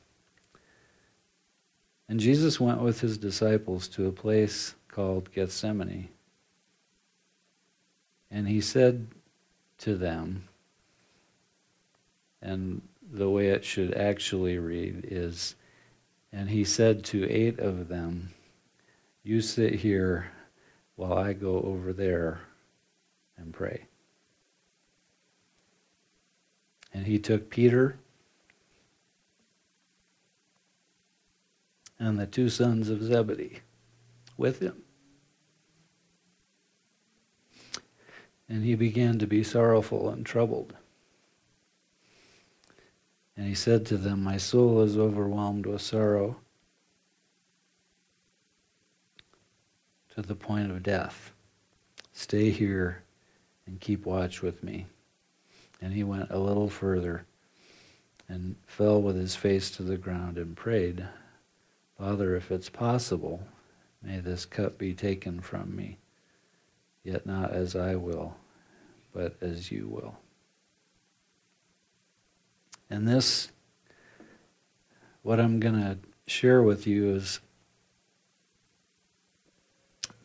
And 2.09 2.21
Jesus 2.21 2.61
went 2.61 2.81
with 2.81 3.01
his 3.01 3.19
disciples 3.19 3.89
to 3.89 4.07
a 4.07 4.13
place 4.13 4.75
called 4.97 5.31
Gethsemane. 5.31 6.09
And 8.31 8.49
he 8.49 8.63
said 8.63 9.09
to 9.77 9.95
them, 9.95 10.49
and 12.41 12.81
the 13.13 13.29
way 13.29 13.49
it 13.49 13.63
should 13.63 13.93
actually 13.93 14.57
read 14.59 15.07
is, 15.07 15.55
and 16.33 16.49
he 16.49 16.65
said 16.65 17.05
to 17.05 17.31
eight 17.31 17.59
of 17.59 17.89
them, 17.89 18.31
You 19.23 19.43
sit 19.43 19.75
here 19.75 20.33
while 20.95 21.13
I 21.13 21.35
go 21.35 21.61
over 21.61 21.93
there 21.93 22.41
and 23.37 23.53
pray. 23.53 23.83
And 26.95 27.07
he 27.07 27.19
took 27.19 27.51
Peter 27.51 27.99
and 31.99 32.19
the 32.19 32.27
two 32.27 32.49
sons 32.49 32.89
of 32.89 33.03
Zebedee 33.03 33.61
with 34.39 34.61
him. 34.61 34.86
And 38.49 38.65
he 38.65 38.75
began 38.75 39.19
to 39.19 39.27
be 39.27 39.43
sorrowful 39.43 40.09
and 40.09 40.25
troubled. 40.25 40.75
And 43.37 43.47
he 43.47 43.55
said 43.55 43.85
to 43.87 43.97
them, 43.97 44.23
My 44.23 44.37
soul 44.37 44.83
is 44.83 44.97
overwhelmed 44.97 45.67
with 45.67 45.83
sorrow 45.83 46.37
to 50.15 50.23
the 50.23 50.35
point 50.35 50.71
of 50.71 50.83
death. 50.83 51.33
Stay 52.13 52.51
here 52.51 53.03
and 53.67 53.81
keep 53.81 54.07
watch 54.07 54.41
with 54.41 54.63
me. 54.63 54.87
And 55.83 55.93
he 55.93 56.03
went 56.03 56.31
a 56.31 56.39
little 56.39 56.71
further 56.71 57.27
and 58.29 58.57
fell 58.67 59.01
with 59.01 59.17
his 59.17 59.37
face 59.37 59.71
to 59.73 59.83
the 59.83 59.99
ground 59.99 60.39
and 60.39 60.57
prayed, 60.57 61.07
Father, 61.99 62.35
if 62.35 62.51
it's 62.51 62.69
possible, 62.69 63.47
may 64.03 64.19
this 64.19 64.45
cup 64.47 64.79
be 64.79 64.95
taken 64.95 65.41
from 65.41 65.77
me, 65.77 65.99
yet 67.07 67.25
not 67.25 67.53
as 67.53 67.77
I 67.77 67.95
will, 67.95 68.35
but 69.15 69.37
as 69.41 69.71
you 69.71 69.87
will. 69.87 70.17
And 72.91 73.07
this, 73.07 73.53
what 75.23 75.39
I'm 75.39 75.61
going 75.61 75.81
to 75.81 75.99
share 76.27 76.63
with 76.63 76.85
you 76.85 77.15
is 77.15 77.39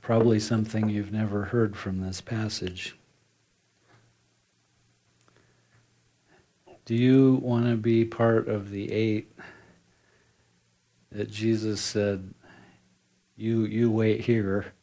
probably 0.02 0.40
something 0.40 0.90
you've 0.90 1.14
never 1.14 1.46
heard 1.46 1.78
from 1.78 2.02
this 2.02 2.20
passage. 2.20 2.96
Do 6.86 6.96
you 6.96 7.40
want 7.44 7.68
to 7.68 7.78
be 7.78 8.06
part 8.06 8.48
of 8.48 8.72
the 8.72 8.92
eight 8.92 9.32
that 11.12 11.30
Jesus 11.30 11.80
said, 11.80 12.34
you, 13.38 13.66
you 13.66 13.92
wait 13.92 14.22
here 14.22 14.74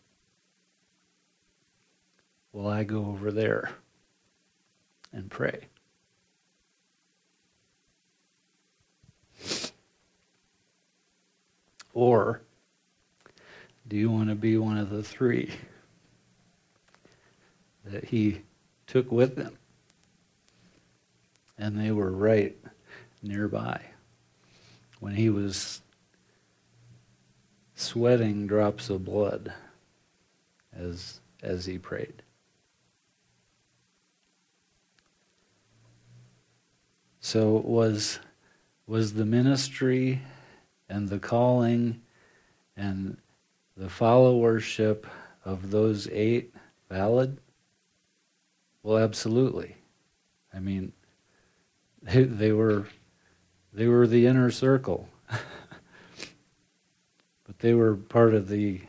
while 2.59 2.75
I 2.75 2.83
go 2.83 3.07
over 3.07 3.31
there 3.31 3.71
and 5.13 5.31
pray? 5.31 5.69
Or 11.95 12.41
do 13.87 13.97
you 13.97 14.11
want 14.11 14.31
to 14.31 14.35
be 14.35 14.57
one 14.57 14.77
of 14.77 14.91
the 14.91 15.05
three 15.05 15.53
that 17.85 18.07
he 18.07 18.43
took 18.89 19.13
with 19.13 19.39
him? 19.39 19.57
and 21.61 21.79
they 21.79 21.91
were 21.91 22.13
right 22.13 22.57
nearby. 23.21 23.81
When 25.01 25.15
he 25.17 25.29
was 25.29 25.81
sweating 27.75 28.47
drops 28.47 28.91
of 28.91 29.05
blood 29.05 29.53
as, 30.73 31.19
as 31.43 31.67
he 31.67 31.79
prayed. 31.79 32.23
So 37.21 37.49
was, 37.57 38.21
was 38.87 39.15
the 39.15 39.25
ministry 39.25 40.23
and 40.89 41.09
the 41.09 41.19
calling 41.19 42.01
and 42.77 43.17
the 43.77 43.87
followership 43.87 45.05
of 45.45 45.71
those 45.71 46.09
eight 46.09 46.55
valid? 46.89 47.39
Well, 48.83 48.99
absolutely. 48.99 49.77
I 50.55 50.61
mean, 50.61 50.93
they, 52.03 52.23
they 52.25 52.53
were 52.53 52.87
they 53.73 53.87
were 53.87 54.07
the 54.07 54.27
inner 54.27 54.51
circle. 54.51 55.09
but 57.45 57.59
they 57.59 57.75
were 57.75 57.95
part 57.97 58.35
of 58.35 58.49
the 58.49 58.81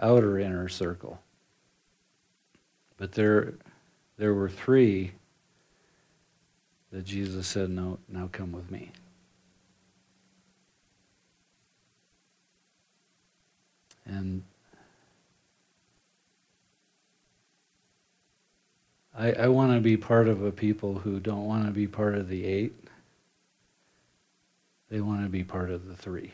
outer 0.00 0.38
inner 0.38 0.68
circle. 0.68 1.20
But 2.96 3.12
there 3.12 3.54
there 4.16 4.34
were 4.34 4.48
three 4.48 5.12
that 6.92 7.04
Jesus 7.04 7.46
said, 7.46 7.70
No, 7.70 7.98
now 8.08 8.28
come 8.30 8.52
with 8.52 8.70
me. 8.70 8.92
And 14.04 14.42
I, 19.18 19.32
I 19.32 19.48
want 19.48 19.72
to 19.72 19.80
be 19.80 19.96
part 19.96 20.28
of 20.28 20.42
a 20.42 20.52
people 20.52 20.98
who 20.98 21.18
don't 21.18 21.46
want 21.46 21.66
to 21.66 21.72
be 21.72 21.86
part 21.86 22.14
of 22.14 22.28
the 22.28 22.44
eight. 22.44 22.74
They 24.90 25.00
want 25.00 25.22
to 25.22 25.28
be 25.30 25.44
part 25.44 25.70
of 25.70 25.86
the 25.86 25.96
three. 25.96 26.32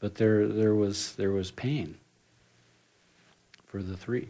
But 0.00 0.14
there, 0.14 0.46
there, 0.46 0.74
was, 0.74 1.12
there 1.12 1.32
was 1.32 1.50
pain 1.50 1.96
for 3.66 3.82
the 3.82 3.96
three. 3.96 4.28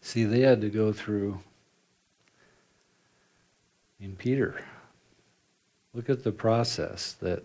See, 0.00 0.24
they 0.24 0.40
had 0.40 0.60
to 0.62 0.70
go 0.70 0.92
through 0.92 1.40
in 4.00 4.16
Peter. 4.16 4.62
Look 5.94 6.08
at 6.08 6.24
the 6.24 6.32
process 6.32 7.12
that, 7.20 7.42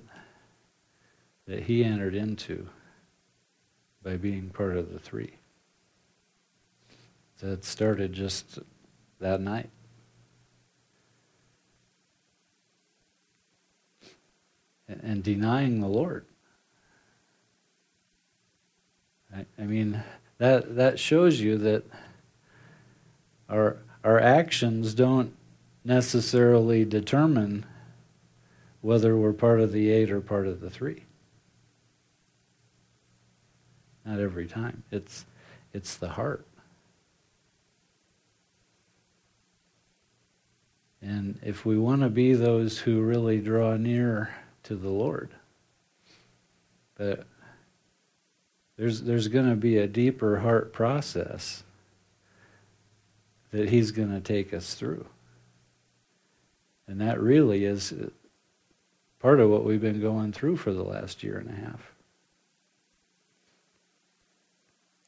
that 1.46 1.64
he 1.64 1.84
entered 1.84 2.16
into 2.16 2.68
by 4.02 4.18
being 4.18 4.50
part 4.50 4.78
of 4.78 4.92
the 4.92 5.00
three. 5.00 5.34
That 7.40 7.66
started 7.66 8.14
just 8.14 8.60
that 9.20 9.42
night. 9.42 9.70
And 14.88 15.24
denying 15.24 15.80
the 15.80 15.88
Lord. 15.88 16.26
I, 19.36 19.46
I 19.58 19.64
mean, 19.64 20.04
that, 20.38 20.76
that 20.76 21.00
shows 21.00 21.40
you 21.40 21.58
that 21.58 21.84
our, 23.50 23.78
our 24.04 24.20
actions 24.20 24.94
don't 24.94 25.34
necessarily 25.84 26.86
determine 26.86 27.66
whether 28.82 29.16
we're 29.16 29.34
part 29.34 29.62
of 29.62 29.72
the 29.72 29.90
eight 29.90 30.12
or 30.12 30.20
part 30.20 30.48
of 30.48 30.60
the 30.60 30.70
three. 30.70 31.04
Not 34.06 34.20
every 34.20 34.46
time. 34.46 34.84
It's, 34.92 35.26
it's 35.74 35.96
the 35.96 36.10
heart. 36.10 36.46
And 41.02 41.40
if 41.44 41.66
we 41.66 41.78
want 41.78 42.02
to 42.02 42.10
be 42.10 42.34
those 42.34 42.80
who 42.80 43.02
really 43.02 43.40
draw 43.40 43.76
near 43.76 44.34
to 44.64 44.76
the 44.76 44.90
Lord, 44.90 45.32
but 46.96 47.26
there's, 48.78 49.02
there's 49.02 49.28
going 49.28 49.50
to 49.50 49.56
be 49.56 49.78
a 49.78 49.88
deeper 49.88 50.40
heart 50.40 50.74
process 50.74 51.64
that 53.52 53.70
He's 53.70 53.92
going 53.92 54.12
to 54.12 54.20
take 54.20 54.54
us 54.54 54.74
through. 54.74 55.06
And 56.88 57.00
that 57.00 57.22
really 57.22 57.66
is 57.66 57.94
part 59.20 59.40
of 59.40 59.50
what 59.50 59.64
we've 59.64 59.82
been 59.82 60.02
going 60.02 60.34
through 60.34 60.58
for 60.58 60.74
the 60.74 60.84
last 60.84 61.24
year 61.24 61.38
and 61.38 61.50
a 61.50 61.54
half. 61.54 61.94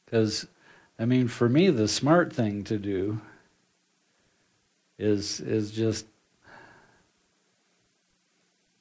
Because, 0.04 0.46
I 0.98 1.04
mean, 1.04 1.28
for 1.28 1.48
me, 1.48 1.68
the 1.68 1.88
smart 1.88 2.32
thing 2.32 2.64
to 2.64 2.78
do 2.78 3.20
is 4.98 5.40
is 5.40 5.72
just 5.72 6.06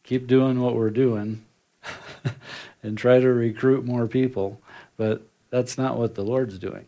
keep 0.05 0.27
doing 0.27 0.61
what 0.61 0.75
we're 0.75 0.91
doing 0.91 1.43
and 2.83 2.97
try 2.97 3.19
to 3.19 3.27
recruit 3.27 3.83
more 3.83 4.07
people, 4.07 4.61
but 4.97 5.23
that's 5.49 5.77
not 5.77 5.97
what 5.97 6.15
the 6.15 6.21
Lord's 6.21 6.59
doing. 6.59 6.85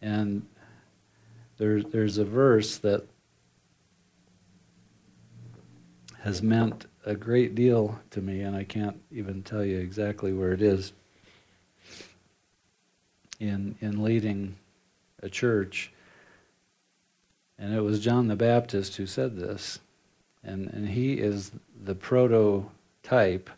And 0.00 0.46
there's, 1.58 1.84
there's 1.86 2.18
a 2.18 2.24
verse 2.24 2.78
that 2.78 3.06
has 6.20 6.42
meant 6.42 6.86
a 7.04 7.14
great 7.14 7.54
deal 7.54 7.98
to 8.10 8.20
me, 8.20 8.40
and 8.40 8.56
I 8.56 8.64
can't 8.64 9.00
even 9.12 9.42
tell 9.42 9.64
you 9.64 9.78
exactly 9.78 10.32
where 10.32 10.52
it 10.52 10.62
is 10.62 10.92
in, 13.40 13.76
in 13.80 14.02
leading 14.02 14.56
a 15.22 15.28
church 15.28 15.92
and 17.58 17.74
it 17.74 17.80
was 17.80 18.00
John 18.00 18.28
the 18.28 18.36
Baptist 18.36 18.96
who 18.96 19.06
said 19.06 19.36
this, 19.36 19.80
and 20.44 20.68
and 20.68 20.88
he 20.88 21.14
is 21.14 21.52
the 21.84 21.94
prototype 21.94 23.50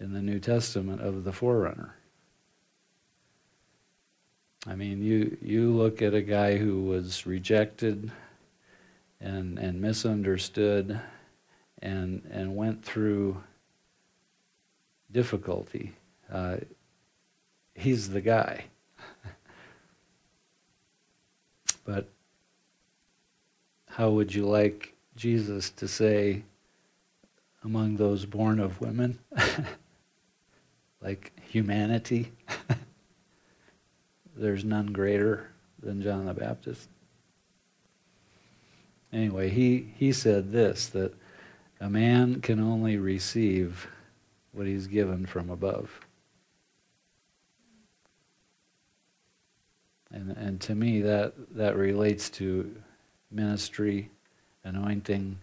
in 0.00 0.12
the 0.12 0.22
New 0.22 0.40
Testament 0.40 1.00
of 1.00 1.24
the 1.24 1.32
forerunner. 1.32 1.94
I 4.66 4.74
mean, 4.74 5.02
you 5.02 5.36
you 5.42 5.70
look 5.70 6.02
at 6.02 6.14
a 6.14 6.22
guy 6.22 6.56
who 6.56 6.82
was 6.82 7.26
rejected 7.26 8.10
and 9.20 9.58
and 9.58 9.80
misunderstood 9.80 11.00
and 11.80 12.22
and 12.30 12.56
went 12.56 12.84
through 12.84 13.42
difficulty. 15.12 15.92
Uh, 16.30 16.58
he's 17.74 18.10
the 18.10 18.20
guy. 18.20 18.64
but 21.84 22.08
how 23.90 24.10
would 24.10 24.32
you 24.32 24.46
like 24.46 24.94
Jesus 25.16 25.70
to 25.70 25.88
say 25.88 26.44
among 27.64 27.96
those 27.96 28.24
born 28.24 28.60
of 28.60 28.80
women? 28.80 29.18
like 31.02 31.32
humanity? 31.48 32.30
There's 34.36 34.64
none 34.64 34.86
greater 34.92 35.50
than 35.82 36.00
John 36.00 36.26
the 36.26 36.34
Baptist. 36.34 36.88
Anyway, 39.12 39.48
he, 39.48 39.92
he 39.96 40.12
said 40.12 40.52
this 40.52 40.86
that 40.88 41.12
a 41.80 41.90
man 41.90 42.40
can 42.40 42.60
only 42.60 42.96
receive 42.96 43.88
what 44.52 44.68
he's 44.68 44.86
given 44.86 45.26
from 45.26 45.50
above. 45.50 45.90
And, 50.12 50.30
and 50.36 50.60
to 50.62 50.76
me, 50.76 51.00
that, 51.02 51.34
that 51.56 51.76
relates 51.76 52.30
to 52.30 52.72
ministry, 53.30 54.10
anointing, 54.64 55.38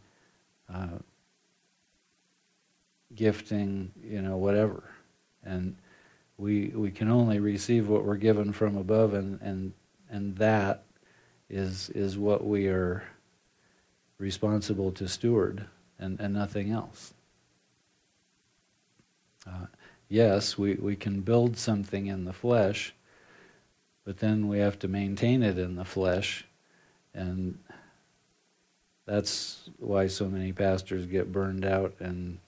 uh, 0.74 1.00
gifting, 3.16 3.92
you 4.04 4.22
know, 4.22 4.38
whatever. 4.38 4.84
And 5.44 5.76
we, 6.38 6.68
we 6.76 6.92
can 6.92 7.10
only 7.10 7.40
receive 7.40 7.88
what 7.88 8.04
we're 8.04 8.16
given 8.16 8.54
from 8.54 8.78
above, 8.78 9.14
and, 9.14 9.42
and, 9.42 9.74
and 10.10 10.36
that 10.38 10.84
is, 11.50 11.90
is 11.90 12.18
what 12.18 12.46
we 12.46 12.68
are 12.68 13.04
responsible 14.18 14.92
to 14.92 15.08
steward 15.08 15.66
and, 16.00 16.20
and 16.20 16.34
nothing 16.34 16.72
else. 16.72 17.14
Uh, 19.48 19.68
yes, 20.10 20.58
we, 20.58 20.76
we 20.76 20.96
can 20.96 21.22
build 21.22 21.58
something 21.58 22.08
in 22.08 22.26
the 22.26 22.34
flesh, 22.34 22.94
but 24.04 24.20
then 24.20 24.48
we 24.48 24.60
have 24.60 24.78
to 24.80 24.88
maintain 24.88 25.42
it 25.42 25.58
in 25.58 25.76
the 25.76 25.86
flesh. 25.86 26.46
And 27.14 27.58
that's 29.08 29.70
why 29.80 30.08
so 30.08 30.28
many 30.28 30.52
pastors 30.52 31.06
get 31.06 31.32
burned 31.32 31.64
out 31.66 31.96
and 32.00 32.40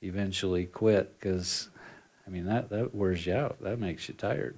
eventually 0.00 0.64
quit 0.64 1.18
because, 1.18 1.68
I 2.24 2.30
mean, 2.30 2.46
that, 2.46 2.70
that 2.70 2.94
wears 2.94 3.26
you 3.26 3.34
out. 3.34 3.60
That 3.60 3.80
makes 3.80 4.08
you 4.08 4.14
tired. 4.14 4.56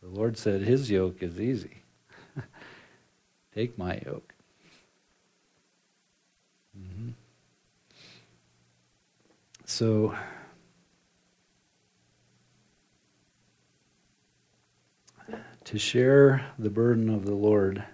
The 0.00 0.08
Lord 0.08 0.38
said 0.38 0.62
his 0.62 0.88
yoke 0.88 1.20
is 1.20 1.40
easy. 1.40 1.82
Take 3.54 3.76
my 3.76 4.00
yoke. 4.06 4.32
Mm-hmm. 6.78 7.10
So, 9.64 10.14
to 15.64 15.78
share 15.78 16.46
the 16.56 16.70
burden 16.70 17.10
of 17.10 17.26
the 17.26 17.34
Lord 17.34 17.84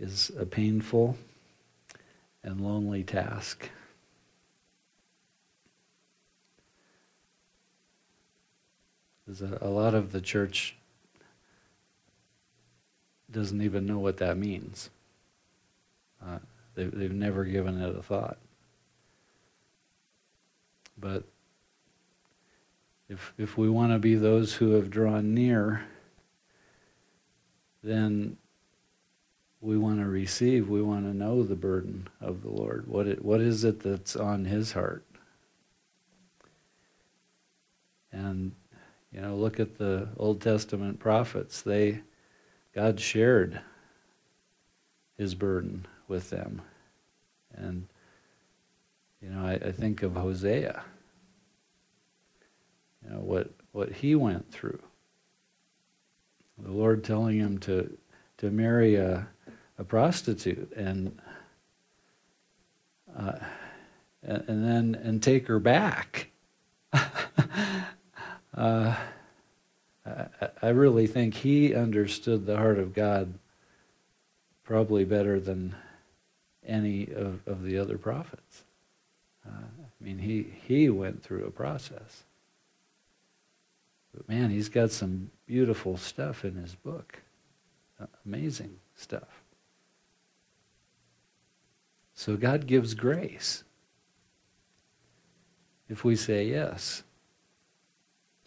is 0.00 0.32
a 0.38 0.46
painful 0.46 1.16
and 2.42 2.60
lonely 2.60 3.04
task. 3.04 3.68
A, 9.28 9.58
a 9.60 9.68
lot 9.68 9.94
of 9.94 10.10
the 10.10 10.20
church 10.20 10.74
doesn't 13.30 13.62
even 13.62 13.86
know 13.86 13.98
what 13.98 14.16
that 14.16 14.36
means. 14.36 14.90
Uh, 16.24 16.38
they, 16.74 16.84
they've 16.84 17.12
never 17.12 17.44
given 17.44 17.80
it 17.80 17.96
a 17.96 18.02
thought. 18.02 18.38
But 20.98 21.24
if, 23.08 23.32
if 23.38 23.56
we 23.56 23.68
want 23.68 23.92
to 23.92 23.98
be 23.98 24.14
those 24.14 24.54
who 24.54 24.72
have 24.72 24.90
drawn 24.90 25.34
near, 25.34 25.84
then 27.82 28.36
we 29.60 29.76
want 29.76 30.00
to 30.00 30.06
receive, 30.06 30.68
we 30.68 30.80
want 30.80 31.04
to 31.04 31.16
know 31.16 31.42
the 31.42 31.54
burden 31.54 32.08
of 32.20 32.42
the 32.42 32.48
Lord. 32.48 32.86
What, 32.86 33.06
it, 33.06 33.24
what 33.24 33.40
is 33.40 33.62
it 33.64 33.80
that's 33.80 34.16
on 34.16 34.46
His 34.46 34.72
heart? 34.72 35.04
And, 38.10 38.52
you 39.12 39.20
know, 39.20 39.36
look 39.36 39.60
at 39.60 39.76
the 39.76 40.08
Old 40.16 40.40
Testament 40.40 40.98
prophets. 40.98 41.60
They, 41.62 42.00
God 42.74 42.98
shared 42.98 43.60
His 45.18 45.34
burden 45.34 45.86
with 46.08 46.30
them. 46.30 46.62
And, 47.54 47.86
you 49.20 49.28
know, 49.28 49.44
I, 49.44 49.52
I 49.52 49.72
think 49.72 50.02
of 50.02 50.14
Hosea. 50.14 50.82
You 53.04 53.10
know, 53.10 53.20
what, 53.20 53.50
what 53.72 53.92
he 53.92 54.14
went 54.14 54.50
through. 54.50 54.80
The 56.58 56.72
Lord 56.72 57.04
telling 57.04 57.38
him 57.38 57.58
to, 57.60 57.96
to 58.38 58.50
marry 58.50 58.96
a, 58.96 59.26
a 59.80 59.84
prostitute 59.84 60.70
and, 60.76 61.18
uh, 63.16 63.38
and, 64.22 64.64
then 64.64 64.94
and 65.02 65.22
take 65.22 65.46
her 65.46 65.58
back. 65.58 66.28
uh, 66.92 67.00
I, 68.54 68.96
I 70.62 70.68
really 70.68 71.06
think 71.06 71.34
he 71.34 71.74
understood 71.74 72.44
the 72.44 72.58
heart 72.58 72.78
of 72.78 72.92
God 72.92 73.32
probably 74.64 75.04
better 75.04 75.40
than 75.40 75.74
any 76.66 77.04
of, 77.04 77.40
of 77.48 77.64
the 77.64 77.78
other 77.78 77.96
prophets. 77.96 78.64
Uh, 79.46 79.52
I 79.58 80.04
mean, 80.04 80.18
he, 80.18 80.46
he 80.68 80.90
went 80.90 81.22
through 81.22 81.46
a 81.46 81.50
process. 81.50 82.24
But 84.14 84.28
man, 84.28 84.50
he's 84.50 84.68
got 84.68 84.90
some 84.90 85.30
beautiful 85.46 85.96
stuff 85.96 86.44
in 86.44 86.56
his 86.56 86.74
book. 86.74 87.22
Amazing 88.26 88.76
stuff. 88.94 89.39
So 92.20 92.36
God 92.36 92.66
gives 92.66 92.92
grace 92.92 93.64
if 95.88 96.04
we 96.04 96.16
say 96.16 96.48
yes 96.48 97.02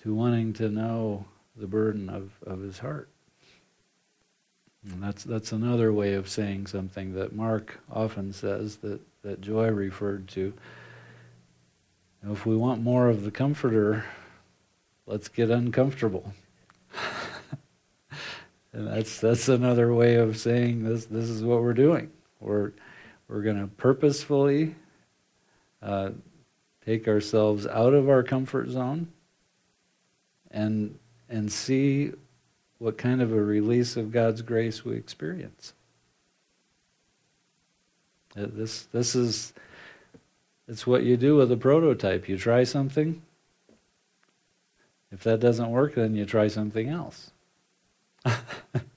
to 0.03 0.13
wanting 0.13 0.53
to 0.53 0.69
know 0.69 1.25
the 1.55 1.65
burden 1.65 2.07
of, 2.07 2.33
of 2.45 2.61
his 2.61 2.77
heart. 2.77 3.09
And 4.85 5.01
that's, 5.01 5.23
that's 5.23 5.51
another 5.51 5.91
way 5.91 6.13
of 6.13 6.29
saying 6.29 6.67
something 6.67 7.15
that 7.15 7.35
Mark 7.35 7.79
often 7.91 8.31
says 8.31 8.75
that, 8.77 9.01
that 9.23 9.41
Joy 9.41 9.69
referred 9.69 10.27
to. 10.27 10.53
If 12.29 12.45
we 12.45 12.55
want 12.55 12.83
more 12.83 13.09
of 13.09 13.23
the 13.23 13.31
comforter, 13.31 14.05
let's 15.07 15.29
get 15.29 15.49
uncomfortable. 15.49 16.31
and 18.71 18.87
that's, 18.87 19.19
that's 19.19 19.49
another 19.49 19.95
way 19.95 20.13
of 20.13 20.37
saying 20.37 20.83
this, 20.83 21.05
this 21.05 21.27
is 21.27 21.41
what 21.41 21.63
we're 21.63 21.73
doing. 21.73 22.11
We're, 22.39 22.73
we're 23.33 23.41
going 23.41 23.59
to 23.59 23.65
purposefully 23.65 24.75
uh, 25.81 26.11
take 26.85 27.07
ourselves 27.07 27.65
out 27.65 27.95
of 27.95 28.07
our 28.07 28.21
comfort 28.21 28.69
zone 28.69 29.07
and, 30.51 30.99
and 31.29 31.51
see 31.51 32.11
what 32.77 32.95
kind 32.95 33.23
of 33.23 33.31
a 33.31 33.41
release 33.41 33.97
of 33.97 34.11
God's 34.11 34.43
grace 34.43 34.85
we 34.85 34.95
experience. 34.95 35.73
Uh, 38.37 38.45
this, 38.53 38.83
this 38.93 39.15
is 39.15 39.51
it's 40.67 40.85
what 40.85 41.01
you 41.01 41.17
do 41.17 41.35
with 41.35 41.51
a 41.51 41.57
prototype. 41.57 42.29
You 42.29 42.37
try 42.37 42.63
something. 42.63 43.19
If 45.11 45.23
that 45.23 45.39
doesn't 45.39 45.71
work, 45.71 45.95
then 45.95 46.13
you 46.13 46.25
try 46.25 46.49
something 46.49 46.87
else. 46.87 47.31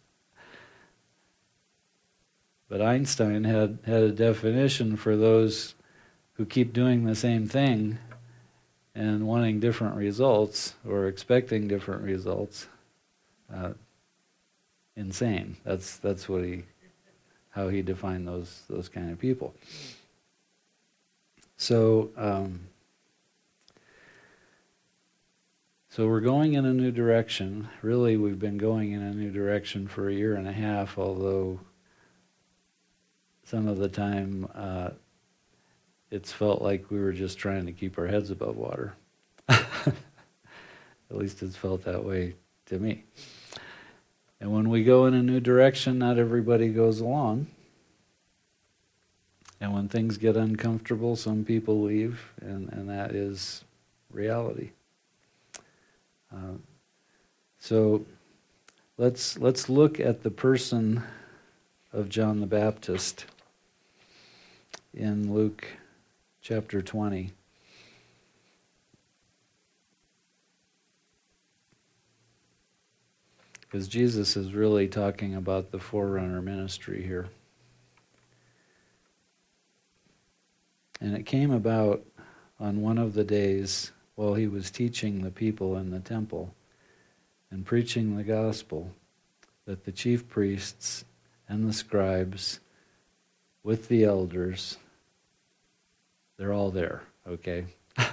but 2.69 2.83
Einstein 2.83 3.45
had, 3.45 3.79
had 3.87 4.03
a 4.03 4.13
definition 4.13 4.97
for 4.97 5.17
those 5.17 5.75
who 6.35 6.45
keep 6.45 6.73
doing 6.73 7.05
the 7.05 7.15
same 7.15 7.49
thing 7.49 7.99
and 8.95 9.27
wanting 9.27 9.61
different 9.61 9.95
results 9.95 10.75
or 10.87 11.07
expecting 11.07 11.69
different 11.69 12.03
results. 12.03 12.67
uh, 13.53 13.73
insane. 14.97 15.57
That's 15.65 15.99
that's 15.99 16.29
what 16.29 16.45
he 16.45 16.65
how 17.51 17.69
he 17.69 17.83
defined 17.83 18.27
those 18.27 18.63
those 18.69 18.89
kind 18.89 19.11
of 19.11 19.19
people. 19.19 19.55
So 21.57 22.11
um, 22.17 22.69
so 25.89 26.07
we're 26.07 26.21
going 26.21 26.55
in 26.55 26.65
a 26.65 26.73
new 26.73 26.91
direction. 26.91 27.69
Really, 27.83 28.17
we've 28.17 28.39
been 28.39 28.59
going 28.59 28.93
in 28.93 29.03
a 29.03 29.15
new 29.15 29.31
direction 29.31 29.87
for 29.87 30.09
a 30.09 30.15
year 30.15 30.35
and 30.35 30.49
a 30.49 30.53
half. 30.53 30.99
Although 30.99 31.61
some 33.47 33.69
of 33.69 33.79
the 33.79 33.89
time 33.89 34.49
uh, 34.57 34.91
it's 36.11 36.33
felt 36.33 36.61
like 36.61 36.91
we 36.91 36.99
were 36.99 37.13
just 37.13 37.39
trying 37.39 37.65
to 37.67 37.73
keep 37.73 37.97
our 37.97 38.09
heads 38.09 38.31
above 38.31 38.57
water. 38.57 38.95
At 39.49 39.95
least 41.11 41.43
it's 41.43 41.57
felt 41.57 41.85
that 41.85 42.05
way 42.05 42.35
to 42.67 42.79
me. 42.79 43.05
And 44.41 44.53
when 44.53 44.69
we 44.69 44.83
go 44.83 45.07
in 45.07 45.15
a 45.15 45.23
new 45.23 45.39
direction, 45.39 45.99
not 45.99 46.19
everybody 46.19 46.69
goes 46.69 47.01
along. 47.01 47.47
And 49.61 49.73
when 49.73 49.89
things 49.89 50.19
get 50.19 50.37
uncomfortable, 50.37 51.15
some 51.15 51.45
people 51.45 51.83
leave, 51.83 52.33
and, 52.41 52.69
and 52.73 52.91
that 52.91 53.13
is 53.13 53.65
reality. 54.11 54.71
Uh, 56.35 56.59
so 57.61 58.05
let's, 58.99 59.39
let's 59.39 59.69
look 59.69 60.01
at 60.01 60.25
the 60.25 60.31
person 60.31 61.05
of 61.93 62.09
John 62.09 62.41
the 62.41 62.47
Baptist 62.47 63.25
in 64.97 65.33
Luke 65.33 65.67
chapter 66.41 66.81
20. 66.81 67.31
Because 73.61 73.89
Jesus 73.89 74.37
is 74.37 74.55
really 74.55 74.89
talking 74.89 75.35
about 75.35 75.71
the 75.71 75.79
forerunner 75.79 76.41
ministry 76.41 77.03
here. 77.03 77.29
And 80.99 81.15
it 81.15 81.27
came 81.27 81.51
about 81.51 82.03
on 82.59 82.81
one 82.81 82.97
of 82.97 83.13
the 83.13 83.25
days 83.25 83.93
while 84.15 84.33
he 84.33 84.47
was 84.47 84.71
teaching 84.71 85.21
the 85.21 85.31
people 85.31 85.77
in 85.77 85.91
the 85.91 86.01
temple 86.01 86.55
and 87.51 87.67
preaching 87.67 88.17
the 88.17 88.25
gospel 88.25 88.93
that 89.67 89.85
the 89.85 89.93
chief 89.93 90.27
priests 90.27 91.05
and 91.51 91.69
the 91.69 91.73
scribes 91.75 92.61
with 93.63 93.89
the 93.89 94.05
elders 94.05 94.79
they're 96.37 96.53
all 96.53 96.71
there 96.71 97.03
okay 97.27 97.65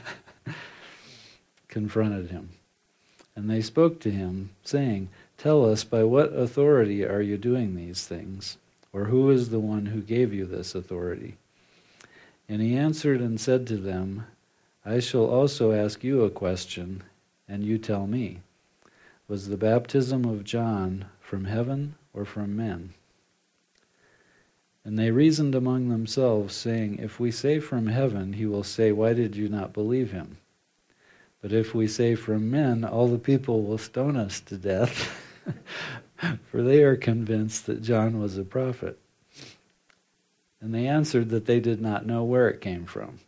confronted 1.67 2.29
him 2.29 2.49
and 3.35 3.49
they 3.49 3.61
spoke 3.61 3.99
to 3.99 4.11
him 4.11 4.51
saying 4.63 5.09
Tell 5.43 5.69
us, 5.69 5.83
by 5.83 6.05
what 6.05 6.31
authority 6.31 7.05
are 7.05 7.21
you 7.21 7.37
doing 7.37 7.75
these 7.75 8.07
things? 8.07 8.55
Or 8.93 9.05
who 9.05 9.29
is 9.29 9.49
the 9.49 9.59
one 9.59 9.87
who 9.87 10.01
gave 10.01 10.33
you 10.33 10.45
this 10.45 10.73
authority? 10.73 11.35
And 12.47 12.61
he 12.61 12.77
answered 12.77 13.19
and 13.19 13.41
said 13.41 13.67
to 13.67 13.75
them, 13.75 14.25
I 14.85 15.01
shall 15.01 15.25
also 15.25 15.73
ask 15.73 16.01
you 16.01 16.23
a 16.23 16.29
question, 16.29 17.03
and 17.45 17.65
you 17.65 17.77
tell 17.77 18.07
me. 18.07 18.39
Was 19.27 19.49
the 19.49 19.57
baptism 19.57 20.23
of 20.23 20.45
John 20.45 21.07
from 21.19 21.43
heaven 21.43 21.95
or 22.13 22.23
from 22.23 22.55
men? 22.55 22.93
And 24.85 24.99
they 24.99 25.11
reasoned 25.11 25.55
among 25.55 25.89
themselves, 25.89 26.55
saying, 26.55 26.99
If 26.99 27.19
we 27.19 27.31
say 27.31 27.59
from 27.59 27.87
heaven, 27.87 28.33
he 28.33 28.45
will 28.45 28.63
say, 28.63 28.91
Why 28.91 29.13
did 29.13 29.35
you 29.35 29.47
not 29.47 29.73
believe 29.73 30.11
him? 30.11 30.37
But 31.41 31.53
if 31.53 31.73
we 31.73 31.87
say 31.87 32.15
from 32.15 32.51
men, 32.51 32.83
all 32.83 33.07
the 33.07 33.17
people 33.17 33.63
will 33.63 33.77
stone 33.77 34.17
us 34.17 34.39
to 34.41 34.57
death. 34.57 35.19
for 36.45 36.61
they 36.61 36.83
are 36.83 36.95
convinced 36.95 37.65
that 37.65 37.81
John 37.81 38.19
was 38.19 38.37
a 38.37 38.43
prophet. 38.43 38.99
And 40.61 40.73
they 40.73 40.87
answered 40.87 41.29
that 41.29 41.45
they 41.45 41.59
did 41.59 41.81
not 41.81 42.05
know 42.05 42.23
where 42.23 42.49
it 42.49 42.61
came 42.61 42.85
from. 42.85 43.19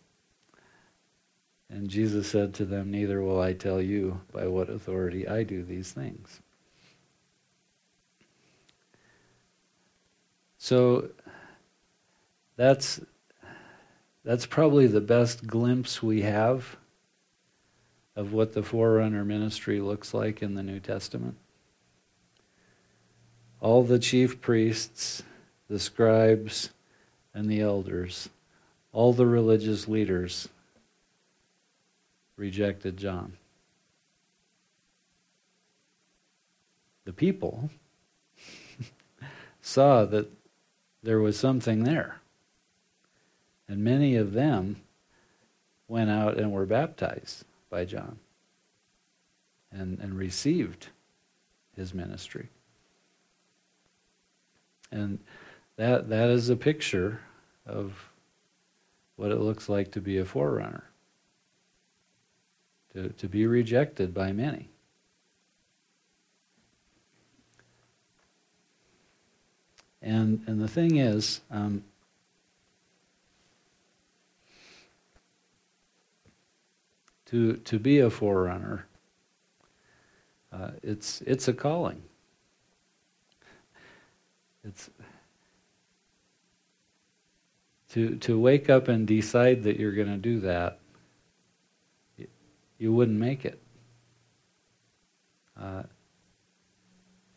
And 1.70 1.90
Jesus 1.90 2.30
said 2.30 2.54
to 2.56 2.66
them, 2.66 2.92
Neither 2.92 3.22
will 3.22 3.42
I 3.42 3.54
tell 3.54 3.82
you 3.82 4.22
by 4.32 4.48
what 4.48 4.70
authority 4.70 5.28
I 5.28 5.44
do 5.44 5.64
these 5.64 5.92
things. 5.92 6.42
So 10.58 11.10
that's 12.56 13.02
that's 14.24 14.46
probably 14.46 14.88
the 14.88 15.02
best 15.02 15.46
glimpse 15.46 16.02
we 16.02 16.24
have 16.24 16.78
of 18.16 18.34
what 18.34 18.54
the 18.54 18.64
forerunner 18.64 19.24
ministry 19.24 19.80
looks 19.80 20.14
like 20.14 20.42
in 20.42 20.56
the 20.56 20.64
New 20.64 20.80
Testament 20.80 21.38
all 23.66 23.82
the 23.82 23.98
chief 23.98 24.42
priests, 24.42 25.24
the 25.68 25.80
scribes, 25.80 26.70
and 27.34 27.50
the 27.50 27.62
elders, 27.62 28.30
all 28.94 29.12
the 29.12 29.26
religious 29.26 29.88
leaders 29.88 30.48
rejected 32.38 32.96
John. 32.96 33.34
The 37.06 37.14
people 37.14 37.72
saw 39.62 40.06
that 40.06 40.30
there 41.02 41.20
was 41.20 41.36
something 41.36 41.84
there. 41.86 42.22
And 43.68 43.84
many 43.84 44.16
of 44.16 44.34
them 44.34 44.82
went 45.88 46.10
out 46.10 46.38
and 46.38 46.52
were 46.52 46.66
baptized 46.66 47.46
by 47.70 47.86
John 47.86 48.20
and, 49.72 50.00
and 50.00 50.18
received 50.18 50.90
his 51.76 51.94
ministry. 51.94 52.50
And 54.92 55.20
that 55.78 56.10
that 56.10 56.30
is 56.30 56.50
a 56.50 56.56
picture 56.56 57.20
of 57.66 58.10
what 59.16 59.32
it 59.32 59.40
looks 59.40 59.68
like 59.68 59.92
to 59.92 60.02
be 60.02 60.18
a 60.18 60.26
forerunner. 60.26 60.84
To, 62.94 63.10
to 63.10 63.28
be 63.28 63.46
rejected 63.46 64.14
by 64.14 64.32
many. 64.32 64.70
And 70.02 70.44
and 70.48 70.62
the 70.62 70.68
thing 70.68 70.98
is, 70.98 71.42
um, 71.52 71.84
to 77.26 77.58
to 77.58 77.80
be 77.80 78.00
a 78.00 78.10
forerunner, 78.10 78.86
uh, 80.52 80.72
it's 80.84 81.22
it's 81.22 81.48
a 81.48 81.54
calling. 81.54 82.02
It's 84.64 84.90
to 87.90 88.16
to 88.18 88.40
wake 88.40 88.70
up 88.70 88.88
and 88.88 89.08
decide 89.08 89.64
that 89.64 89.80
you're 89.80 89.94
going 89.94 90.08
to 90.08 90.18
do 90.18 90.40
that. 90.42 90.80
You 92.78 92.94
wouldn't 92.94 93.20
make 93.20 93.46
it. 93.46 93.62
Uh, 95.60 95.84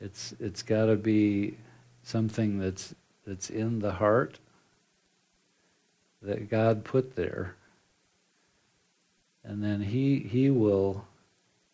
it's 0.01 0.35
it's 0.40 0.62
got 0.62 0.87
to 0.87 0.96
be 0.96 1.57
something 2.03 2.59
that's 2.59 2.94
that's 3.27 3.51
in 3.51 3.81
the 3.81 3.92
heart 3.92 4.38
that 6.22 6.51
God 6.51 6.85
put 6.85 7.14
there, 7.14 7.55
and 9.44 9.62
then 9.62 9.81
He 9.81 10.20
He 10.20 10.51
will 10.51 11.07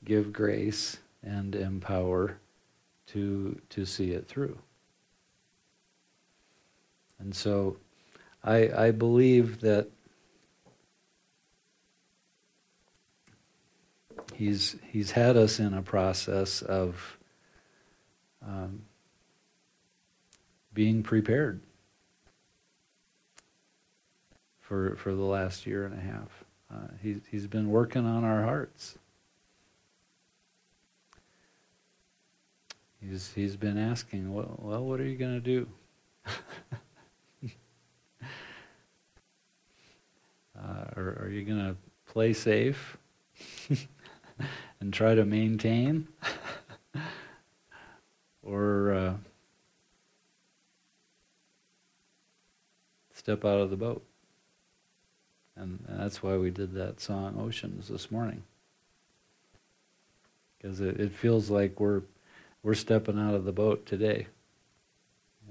give 0.04 0.32
grace 0.32 0.98
and 1.22 1.54
empower 1.54 2.38
to 3.08 3.60
to 3.70 3.84
see 3.84 4.12
it 4.12 4.26
through. 4.28 4.58
And 7.18 7.34
so 7.34 7.76
I, 8.44 8.70
I 8.86 8.90
believe 8.90 9.60
that 9.62 9.88
he's, 14.34 14.76
he's 14.90 15.12
had 15.12 15.36
us 15.36 15.58
in 15.58 15.72
a 15.72 15.80
process 15.80 16.60
of 16.60 17.16
um, 18.46 18.82
being 20.74 21.02
prepared 21.02 21.60
for, 24.60 24.96
for 24.96 25.14
the 25.14 25.22
last 25.22 25.66
year 25.66 25.86
and 25.86 25.94
a 25.94 26.02
half. 26.02 26.43
Uh, 26.74 26.88
he, 27.02 27.16
he's 27.30 27.46
been 27.46 27.68
working 27.68 28.04
on 28.06 28.24
our 28.24 28.42
hearts. 28.42 28.98
He's, 33.00 33.32
he's 33.34 33.56
been 33.56 33.78
asking, 33.78 34.32
well, 34.32 34.58
well 34.58 34.84
what 34.84 34.98
are 35.00 35.06
you 35.06 35.16
going 35.16 35.34
to 35.34 35.40
do? 35.40 35.68
Uh, 40.56 40.84
or 40.96 41.18
are 41.20 41.28
you 41.30 41.44
going 41.44 41.58
to 41.58 41.76
play 42.06 42.32
safe 42.32 42.96
and 44.80 44.92
try 44.92 45.14
to 45.14 45.24
maintain? 45.24 46.06
or 48.42 48.92
uh, 48.92 49.14
step 53.12 53.44
out 53.44 53.60
of 53.60 53.70
the 53.70 53.76
boat? 53.76 54.06
And, 55.56 55.78
that's 55.88 56.22
why 56.22 56.36
we 56.36 56.50
did 56.50 56.74
that 56.74 57.00
song 57.00 57.36
Oceans 57.38 57.88
this 57.88 58.10
morning. 58.10 58.42
Because 60.58 60.80
it, 60.80 60.98
it 60.98 61.12
feels 61.12 61.50
like 61.50 61.78
we're 61.78 62.02
we're 62.62 62.74
stepping 62.74 63.18
out 63.18 63.34
of 63.34 63.44
the 63.44 63.52
boat 63.52 63.84
today. 63.84 64.26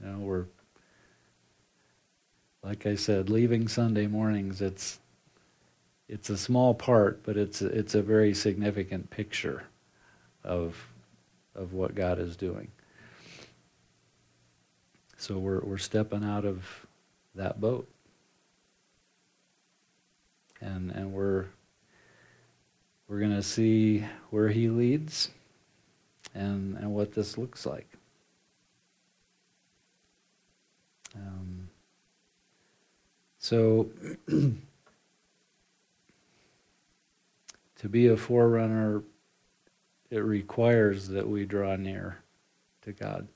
You 0.02 0.08
know, 0.08 0.18
we're 0.18 0.46
like 2.64 2.86
I 2.86 2.96
said, 2.96 3.30
leaving 3.30 3.68
Sunday 3.68 4.08
mornings. 4.08 4.62
It's 4.62 5.00
it's 6.10 6.30
a 6.30 6.38
small 6.38 6.74
part, 6.74 7.24
but 7.24 7.38
it's 7.38 7.62
a, 7.62 7.68
it's 7.68 7.96
a 7.96 8.02
very 8.02 8.34
significant 8.34 9.10
picture 9.10 9.64
of 10.44 10.88
of 11.56 11.74
what 11.74 11.96
God 11.96 12.20
is 12.20 12.36
doing. 12.36 12.70
So 15.18 15.38
we're 15.38 15.62
we're 15.62 15.78
stepping 15.78 16.24
out 16.24 16.46
of 16.46 16.86
that 17.36 17.62
boat. 17.62 17.88
And 20.64 20.92
and 20.92 21.14
we're 21.14 21.46
we're 23.08 23.20
going 23.20 23.36
to 23.36 23.44
see 23.44 24.06
where 24.30 24.48
he 24.50 24.70
leads 24.70 25.30
and 26.34 26.78
and 26.78 26.94
what 26.94 27.14
this 27.14 27.38
looks 27.38 27.66
like. 27.66 27.88
Um, 31.16 31.70
so 33.38 33.90
to 34.28 34.58
be 37.90 38.08
a 38.08 38.18
forerunner 38.18 39.04
it 40.14 40.24
requires 40.24 41.08
that 41.08 41.28
we 41.28 41.44
draw 41.44 41.76
near 41.76 42.20
to 42.84 42.92
God. 42.92 43.28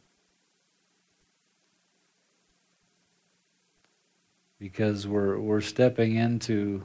Because 4.59 5.07
we're, 5.07 5.39
we're 5.39 5.61
stepping 5.61 6.17
into 6.17 6.83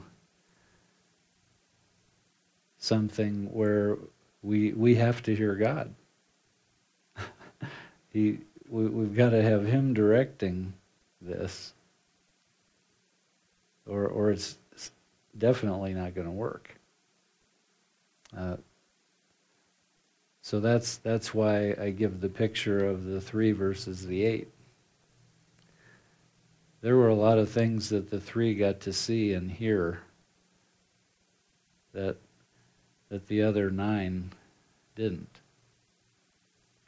something 2.83 3.45
where 3.53 3.97
we, 4.41 4.73
we 4.73 4.95
have 4.95 5.23
to 5.23 5.33
hear 5.33 5.55
God. 5.55 5.93
he, 8.09 8.39
we, 8.67 8.87
we've 8.87 9.15
got 9.15 9.29
to 9.29 9.41
have 9.41 9.65
Him 9.65 9.93
directing 9.93 10.73
this, 11.21 11.71
or, 13.87 14.05
or 14.05 14.31
it's 14.31 14.57
definitely 15.37 15.93
not 15.93 16.13
going 16.13 16.27
to 16.27 16.33
work. 16.33 16.75
Uh, 18.37 18.57
so 20.41 20.59
that's 20.59 20.97
that's 20.97 21.33
why 21.33 21.75
I 21.79 21.91
give 21.91 22.19
the 22.19 22.27
picture 22.27 22.85
of 22.85 23.05
the 23.05 23.21
three 23.21 23.53
versus 23.53 24.05
the 24.05 24.25
eight. 24.25 24.49
There 26.81 26.97
were 26.97 27.07
a 27.07 27.15
lot 27.15 27.37
of 27.37 27.49
things 27.49 27.89
that 27.89 28.09
the 28.09 28.19
three 28.19 28.53
got 28.55 28.81
to 28.81 28.91
see 28.91 29.31
and 29.31 29.49
hear 29.49 30.01
that 31.93 32.17
that 33.13 33.27
the 33.27 33.43
other 33.43 33.69
nine 33.69 34.31
didn't. 34.95 35.39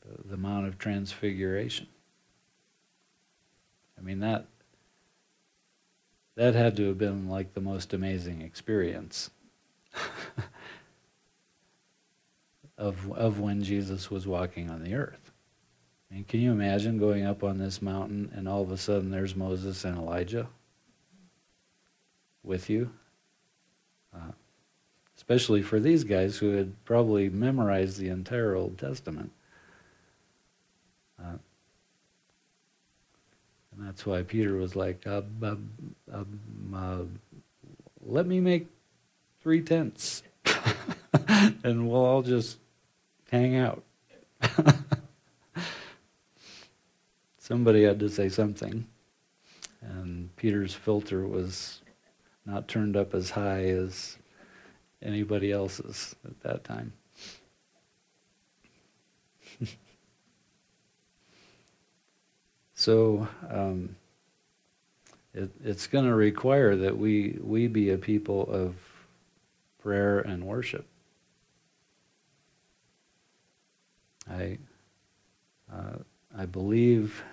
The, 0.01 0.29
the 0.29 0.37
Mount 0.37 0.65
of 0.65 0.79
Transfiguration. 0.79 1.85
I 3.95 4.01
mean 4.01 4.21
that 4.21 4.47
that 6.35 6.55
had 6.55 6.75
to 6.77 6.87
have 6.87 6.97
been 6.97 7.29
like 7.29 7.53
the 7.53 7.61
most 7.61 7.93
amazing 7.93 8.41
experience. 8.41 9.29
of, 12.79 13.11
of 13.11 13.39
when 13.39 13.63
Jesus 13.63 14.09
was 14.09 14.25
walking 14.25 14.71
on 14.71 14.83
the 14.83 14.95
earth. 14.95 15.31
I 16.09 16.15
mean, 16.15 16.23
can 16.23 16.39
you 16.39 16.51
imagine 16.51 16.97
going 16.97 17.23
up 17.23 17.43
on 17.43 17.59
this 17.59 17.83
mountain 17.83 18.31
and 18.35 18.49
all 18.49 18.63
of 18.63 18.71
a 18.71 18.77
sudden 18.77 19.11
there's 19.11 19.35
Moses 19.35 19.85
and 19.85 19.95
Elijah 19.95 20.47
with 22.41 22.67
you? 22.67 22.89
Uh, 25.27 25.33
especially 25.33 25.61
for 25.61 25.79
these 25.79 26.03
guys 26.03 26.37
who 26.37 26.51
had 26.51 26.73
probably 26.85 27.29
memorized 27.29 27.97
the 27.99 28.09
entire 28.09 28.55
Old 28.55 28.77
Testament. 28.77 29.31
Uh, 31.19 31.37
and 33.71 33.87
that's 33.87 34.05
why 34.05 34.21
Peter 34.21 34.55
was 34.55 34.75
like, 34.75 35.05
uh, 35.07 35.21
uh, 36.73 37.03
let 38.05 38.27
me 38.27 38.39
make 38.39 38.67
three 39.41 39.61
tents. 39.61 40.23
and 41.63 41.89
we'll 41.89 42.05
all 42.05 42.21
just 42.21 42.57
hang 43.31 43.55
out. 43.55 43.83
Somebody 47.39 47.83
had 47.83 47.99
to 47.99 48.09
say 48.09 48.29
something. 48.29 48.85
And 49.81 50.35
Peter's 50.35 50.73
filter 50.73 51.27
was 51.27 51.81
not 52.45 52.67
turned 52.67 52.95
up 52.95 53.13
as 53.13 53.31
high 53.31 53.65
as 53.65 54.17
anybody 55.05 55.51
else's 55.51 56.15
at 56.25 56.41
that 56.41 56.63
time. 56.63 56.93
so 62.73 63.27
um, 63.49 63.95
it, 65.33 65.51
it's 65.63 65.87
going 65.87 66.05
to 66.05 66.15
require 66.15 66.75
that 66.75 66.97
we, 66.97 67.37
we 67.41 67.67
be 67.67 67.91
a 67.91 67.97
people 67.97 68.49
of 68.49 68.75
prayer 69.79 70.19
and 70.19 70.45
worship. 70.45 70.87
I, 74.29 74.57
uh, 75.71 75.97
I 76.35 76.45
believe 76.45 77.23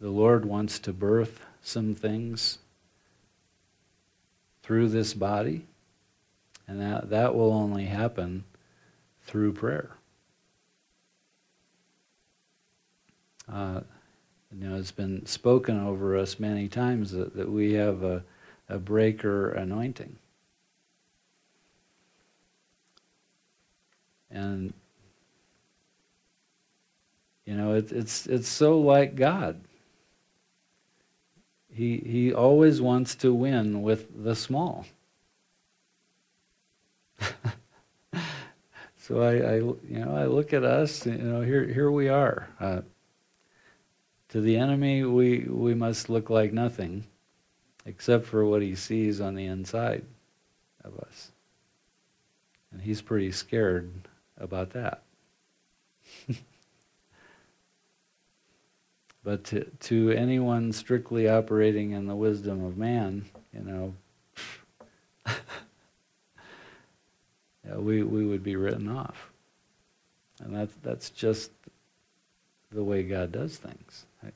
the 0.00 0.10
Lord 0.10 0.44
wants 0.44 0.78
to 0.80 0.92
birth 0.92 1.44
some 1.62 1.94
things 1.94 2.58
through 4.62 4.88
this 4.88 5.14
body, 5.14 5.66
and 6.66 6.80
that, 6.80 7.10
that 7.10 7.34
will 7.34 7.52
only 7.52 7.86
happen 7.86 8.44
through 9.24 9.52
prayer. 9.52 9.90
Uh, 13.52 13.80
you 14.58 14.68
know, 14.68 14.76
it's 14.76 14.92
been 14.92 15.24
spoken 15.26 15.80
over 15.80 16.16
us 16.16 16.38
many 16.38 16.68
times 16.68 17.10
that, 17.12 17.34
that 17.36 17.50
we 17.50 17.72
have 17.74 18.02
a, 18.02 18.22
a 18.68 18.78
breaker 18.78 19.50
anointing. 19.50 20.16
And 24.30 24.72
you 27.44 27.54
know, 27.54 27.74
it, 27.74 27.92
it's 27.92 28.26
it's 28.26 28.48
so 28.48 28.78
like 28.78 29.14
God. 29.14 29.60
He 31.70 31.98
he 31.98 32.32
always 32.32 32.80
wants 32.80 33.14
to 33.16 33.34
win 33.34 33.82
with 33.82 34.24
the 34.24 34.34
small. 34.34 34.86
so 38.96 39.22
I, 39.22 39.32
I, 39.32 39.54
you 39.56 40.04
know 40.04 40.14
I 40.16 40.26
look 40.26 40.52
at 40.52 40.64
us. 40.64 41.06
You 41.06 41.12
know, 41.12 41.40
here 41.42 41.64
here 41.64 41.90
we 41.90 42.08
are. 42.08 42.48
Uh, 42.60 42.82
to 44.30 44.40
the 44.40 44.56
enemy, 44.56 45.04
we 45.04 45.40
we 45.40 45.74
must 45.74 46.08
look 46.08 46.30
like 46.30 46.52
nothing, 46.52 47.04
except 47.84 48.26
for 48.26 48.44
what 48.44 48.62
he 48.62 48.74
sees 48.74 49.20
on 49.20 49.34
the 49.34 49.46
inside 49.46 50.04
of 50.84 50.98
us, 50.98 51.30
and 52.70 52.80
he's 52.80 53.02
pretty 53.02 53.32
scared 53.32 53.90
about 54.38 54.70
that. 54.70 55.02
But 59.24 59.44
to, 59.44 59.64
to 59.64 60.10
anyone 60.10 60.72
strictly 60.72 61.28
operating 61.28 61.92
in 61.92 62.06
the 62.06 62.16
wisdom 62.16 62.64
of 62.64 62.76
man, 62.76 63.24
you 63.54 63.60
know, 63.60 63.94
we, 67.64 68.02
we 68.02 68.24
would 68.26 68.42
be 68.42 68.56
written 68.56 68.88
off. 68.88 69.30
And 70.40 70.54
that's, 70.54 70.74
that's 70.82 71.10
just 71.10 71.50
the 72.70 72.82
way 72.82 73.02
God 73.02 73.32
does 73.32 73.56
things. 73.56 74.06
Right? 74.22 74.34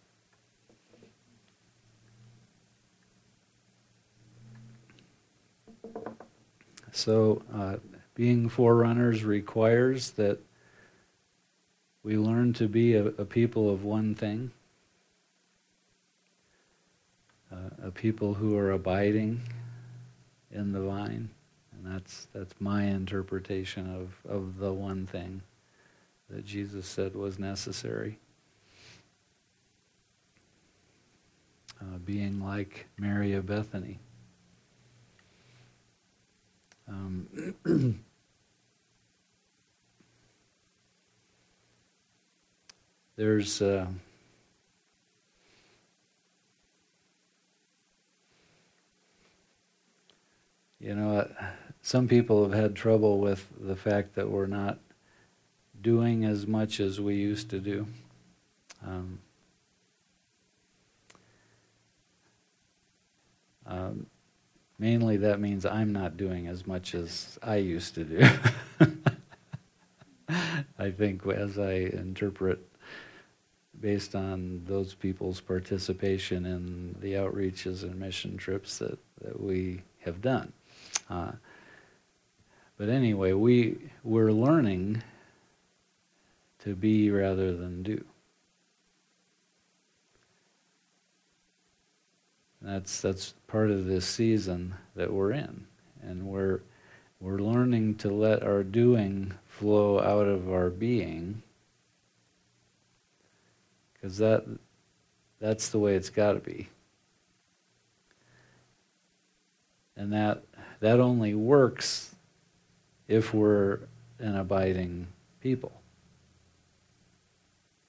So, 6.93 7.43
uh, 7.53 7.77
being 8.15 8.49
forerunners 8.49 9.25
requires 9.25 10.13
that 10.13 10.39
we 12.03 12.17
learn 12.17 12.53
to 12.55 12.69
be 12.69 12.95
a, 12.95 13.07
a 13.07 13.25
people 13.25 13.71
of 13.71 13.85
one 13.85 14.15
thing 14.15 14.53
uh, 17.53 17.89
a 17.89 17.91
people 17.91 18.35
who 18.35 18.57
are 18.57 18.73
abiding 18.73 19.41
in 20.51 20.73
the 20.73 20.81
vine. 20.81 21.31
That's, 21.87 22.27
that's 22.35 22.55
my 22.59 22.85
interpretation 22.85 23.95
of, 23.95 24.17
of 24.31 24.59
the 24.59 24.73
one 24.73 25.07
thing 25.07 25.43
that 26.29 26.45
Jesus 26.45 26.87
said 26.87 27.15
was 27.15 27.39
necessary. 27.39 28.19
Uh, 31.81 31.99
being 32.05 32.43
like 32.43 32.87
Mary 32.99 33.35
of 33.35 33.47
Bethany. 33.47 33.99
Um, 36.89 37.55
there's 43.17 43.63
uh, 43.63 43.87
You 50.87 50.95
know, 50.95 51.29
some 51.87 52.09
people 52.09 52.43
have 52.43 52.53
had 52.53 52.75
trouble 52.75 53.21
with 53.21 53.47
the 53.61 53.77
fact 53.77 54.17
that 54.17 54.29
we're 54.29 54.49
not 54.49 54.81
doing 55.81 56.25
as 56.25 56.45
much 56.45 56.81
as 56.81 57.01
we 57.01 57.15
used 57.15 57.49
to 57.49 57.61
do. 57.61 57.87
Um, 58.85 59.21
um, 63.65 64.07
mainly, 64.81 65.17
that 65.19 65.39
means 65.39 65.65
I'm 65.65 65.93
not 65.93 66.17
doing 66.17 66.49
as 66.49 66.67
much 66.67 66.93
as 66.93 67.39
I 67.41 67.59
used 67.59 67.95
to 67.95 68.03
do. 68.03 68.29
I 70.81 70.91
think 70.91 71.25
as 71.25 71.57
I 71.57 71.71
interpret 71.71 72.69
based 73.81 74.17
on 74.17 74.63
those 74.67 74.93
people's 74.93 75.41
participation 75.41 76.47
in 76.47 76.97
the 77.01 77.13
outreaches 77.13 77.85
and 77.85 77.95
mission 77.95 78.37
trips 78.37 78.79
that, 78.79 78.99
that 79.23 79.41
we 79.41 79.83
have 80.01 80.21
done. 80.21 80.53
Uh, 81.09 81.31
but 82.77 82.89
anyway, 82.89 83.33
we, 83.33 83.79
we're 84.05 84.33
learning 84.33 85.03
to 86.61 86.75
be 86.75 87.11
rather 87.11 87.57
than 87.57 87.83
do. 87.83 88.05
That's, 92.61 93.01
that's 93.01 93.35
part 93.47 93.71
of 93.71 93.87
this 93.87 94.05
season 94.07 94.75
that 94.95 95.13
we're 95.13 95.33
in. 95.33 95.67
And 96.03 96.27
we're, 96.27 96.61
we're 97.21 97.39
learning 97.39 97.97
to 97.97 98.11
let 98.11 98.43
our 98.43 98.63
doing 98.63 99.33
flow 99.47 100.01
out 100.01 100.27
of 100.27 100.53
our 100.53 100.69
being 100.69 101.43
because 103.95 104.19
that 104.19 104.45
that's 105.41 105.71
the 105.71 105.79
way 105.79 105.95
it's 105.95 106.11
got 106.11 106.33
to 106.33 106.41
be 106.41 106.69
and 109.97 110.13
that 110.13 110.43
that 110.81 111.01
only 111.01 111.35
works 111.35 112.15
if 113.09 113.33
we're 113.35 113.81
an 114.19 114.37
abiding 114.37 115.07
people. 115.41 115.73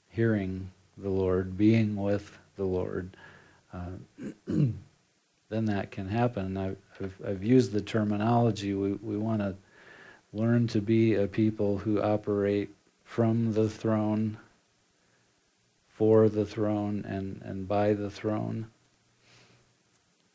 Hearing 0.10 0.72
the 0.98 1.10
lord 1.10 1.58
being 1.58 1.96
with 1.96 2.38
the 2.56 2.64
lord 2.64 3.16
uh, 3.72 4.26
then 5.50 5.66
that 5.66 5.92
can 5.92 6.10
happen. 6.10 6.58
I've, 6.58 6.78
I've, 7.02 7.16
I've 7.26 7.44
used 7.44 7.72
the 7.72 7.82
terminology. 7.82 8.74
We, 8.74 8.94
we 8.94 9.18
want 9.18 9.40
to 9.40 9.56
learn 10.34 10.68
to 10.68 10.82
be 10.82 11.16
a 11.16 11.28
people 11.28 11.78
who 11.78 12.02
operate 12.02 12.70
from 13.04 13.54
the 13.54 13.70
throne 13.70 14.38
for 15.88 16.30
the 16.30 16.46
throne 16.46 17.04
and, 17.08 17.42
and 17.44 17.68
by 17.68 17.94
the 17.94 18.10
throne. 18.10 18.68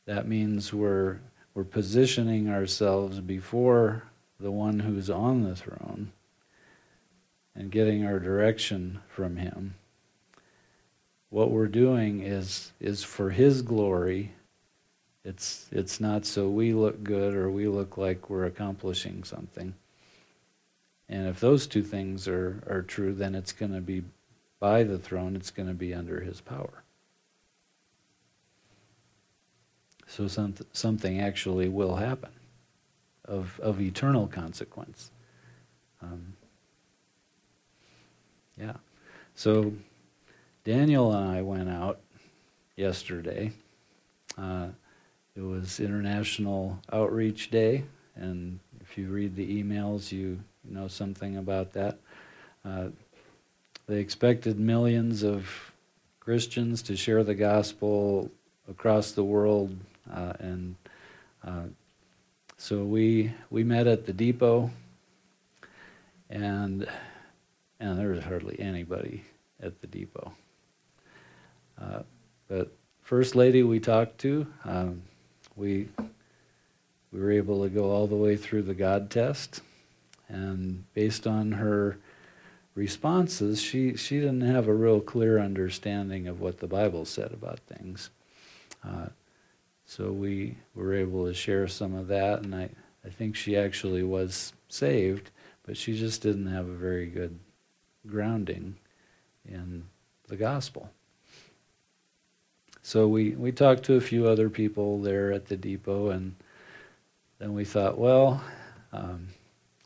That 0.06 0.26
means 0.26 0.72
we're, 0.72 1.20
we're 1.54 1.64
positioning 1.64 2.48
ourselves 2.48 3.20
before 3.20 4.02
the 4.42 4.50
one 4.50 4.80
who's 4.80 5.08
on 5.08 5.44
the 5.44 5.54
throne 5.54 6.10
and 7.54 7.70
getting 7.70 8.04
our 8.04 8.18
direction 8.18 9.00
from 9.08 9.36
him. 9.36 9.74
What 11.30 11.50
we're 11.50 11.68
doing 11.68 12.20
is, 12.20 12.72
is 12.80 13.04
for 13.04 13.30
his 13.30 13.62
glory. 13.62 14.32
It's, 15.24 15.68
it's 15.70 16.00
not 16.00 16.26
so 16.26 16.48
we 16.48 16.72
look 16.72 17.04
good 17.04 17.34
or 17.34 17.50
we 17.50 17.68
look 17.68 17.96
like 17.96 18.28
we're 18.28 18.44
accomplishing 18.44 19.22
something. 19.22 19.74
And 21.08 21.28
if 21.28 21.40
those 21.40 21.66
two 21.66 21.82
things 21.82 22.26
are, 22.26 22.62
are 22.68 22.82
true, 22.82 23.14
then 23.14 23.34
it's 23.34 23.52
going 23.52 23.72
to 23.72 23.80
be 23.80 24.02
by 24.58 24.82
the 24.82 24.98
throne, 24.98 25.36
it's 25.36 25.50
going 25.50 25.68
to 25.68 25.74
be 25.74 25.94
under 25.94 26.20
his 26.20 26.40
power. 26.40 26.82
So 30.06 30.28
some, 30.28 30.54
something 30.72 31.20
actually 31.20 31.68
will 31.68 31.96
happen 31.96 32.30
of, 33.24 33.60
of 33.60 33.80
eternal 33.80 34.26
consequence. 34.26 35.10
Um, 36.02 36.34
yeah. 38.58 38.74
So 39.34 39.72
Daniel 40.64 41.12
and 41.12 41.30
I 41.30 41.42
went 41.42 41.68
out 41.68 42.00
yesterday. 42.76 43.52
Uh, 44.36 44.68
it 45.34 45.42
was 45.42 45.80
International 45.80 46.78
Outreach 46.92 47.50
Day, 47.50 47.84
and 48.14 48.58
if 48.80 48.98
you 48.98 49.08
read 49.08 49.34
the 49.34 49.62
emails, 49.62 50.12
you 50.12 50.40
know 50.64 50.88
something 50.88 51.36
about 51.36 51.72
that. 51.72 51.98
Uh, 52.64 52.88
they 53.86 53.98
expected 53.98 54.60
millions 54.60 55.22
of 55.22 55.72
Christians 56.20 56.82
to 56.82 56.96
share 56.96 57.24
the 57.24 57.34
gospel 57.34 58.30
across 58.68 59.12
the 59.12 59.24
world, 59.24 59.76
uh, 60.12 60.34
and 60.38 60.76
uh, 61.44 61.64
so 62.62 62.84
we 62.84 63.32
we 63.50 63.64
met 63.64 63.88
at 63.88 64.06
the 64.06 64.12
depot, 64.12 64.70
and 66.30 66.86
and 67.80 67.98
there 67.98 68.10
was 68.10 68.22
hardly 68.22 68.54
anybody 68.60 69.24
at 69.60 69.80
the 69.80 69.88
depot. 69.88 70.32
Uh, 71.76 72.02
but 72.46 72.70
first 73.00 73.34
lady 73.34 73.64
we 73.64 73.80
talked 73.80 74.18
to, 74.18 74.46
um, 74.64 75.02
we 75.56 75.88
we 77.10 77.18
were 77.18 77.32
able 77.32 77.64
to 77.64 77.68
go 77.68 77.90
all 77.90 78.06
the 78.06 78.14
way 78.14 78.36
through 78.36 78.62
the 78.62 78.74
God 78.74 79.10
test, 79.10 79.60
and 80.28 80.84
based 80.94 81.26
on 81.26 81.50
her 81.50 81.98
responses, 82.76 83.60
she, 83.60 83.96
she 83.96 84.20
didn't 84.20 84.42
have 84.42 84.68
a 84.68 84.74
real 84.74 85.00
clear 85.00 85.40
understanding 85.40 86.28
of 86.28 86.40
what 86.40 86.60
the 86.60 86.68
Bible 86.68 87.06
said 87.06 87.32
about 87.32 87.58
things. 87.58 88.10
Uh, 88.86 89.06
so 89.84 90.10
we 90.10 90.56
were 90.74 90.94
able 90.94 91.26
to 91.26 91.34
share 91.34 91.68
some 91.68 91.94
of 91.94 92.08
that, 92.08 92.42
and 92.42 92.54
I, 92.54 92.70
I 93.04 93.10
think 93.10 93.36
she 93.36 93.56
actually 93.56 94.02
was 94.02 94.52
saved, 94.68 95.30
but 95.64 95.76
she 95.76 95.98
just 95.98 96.22
didn't 96.22 96.46
have 96.46 96.68
a 96.68 96.74
very 96.74 97.06
good 97.06 97.38
grounding 98.06 98.76
in 99.44 99.84
the 100.28 100.36
gospel. 100.36 100.90
So 102.82 103.06
we, 103.06 103.30
we 103.30 103.52
talked 103.52 103.84
to 103.84 103.94
a 103.94 104.00
few 104.00 104.26
other 104.26 104.50
people 104.50 105.00
there 105.00 105.32
at 105.32 105.46
the 105.46 105.56
depot, 105.56 106.10
and 106.10 106.34
then 107.38 107.54
we 107.54 107.64
thought, 107.64 107.98
well, 107.98 108.42
um, 108.92 109.28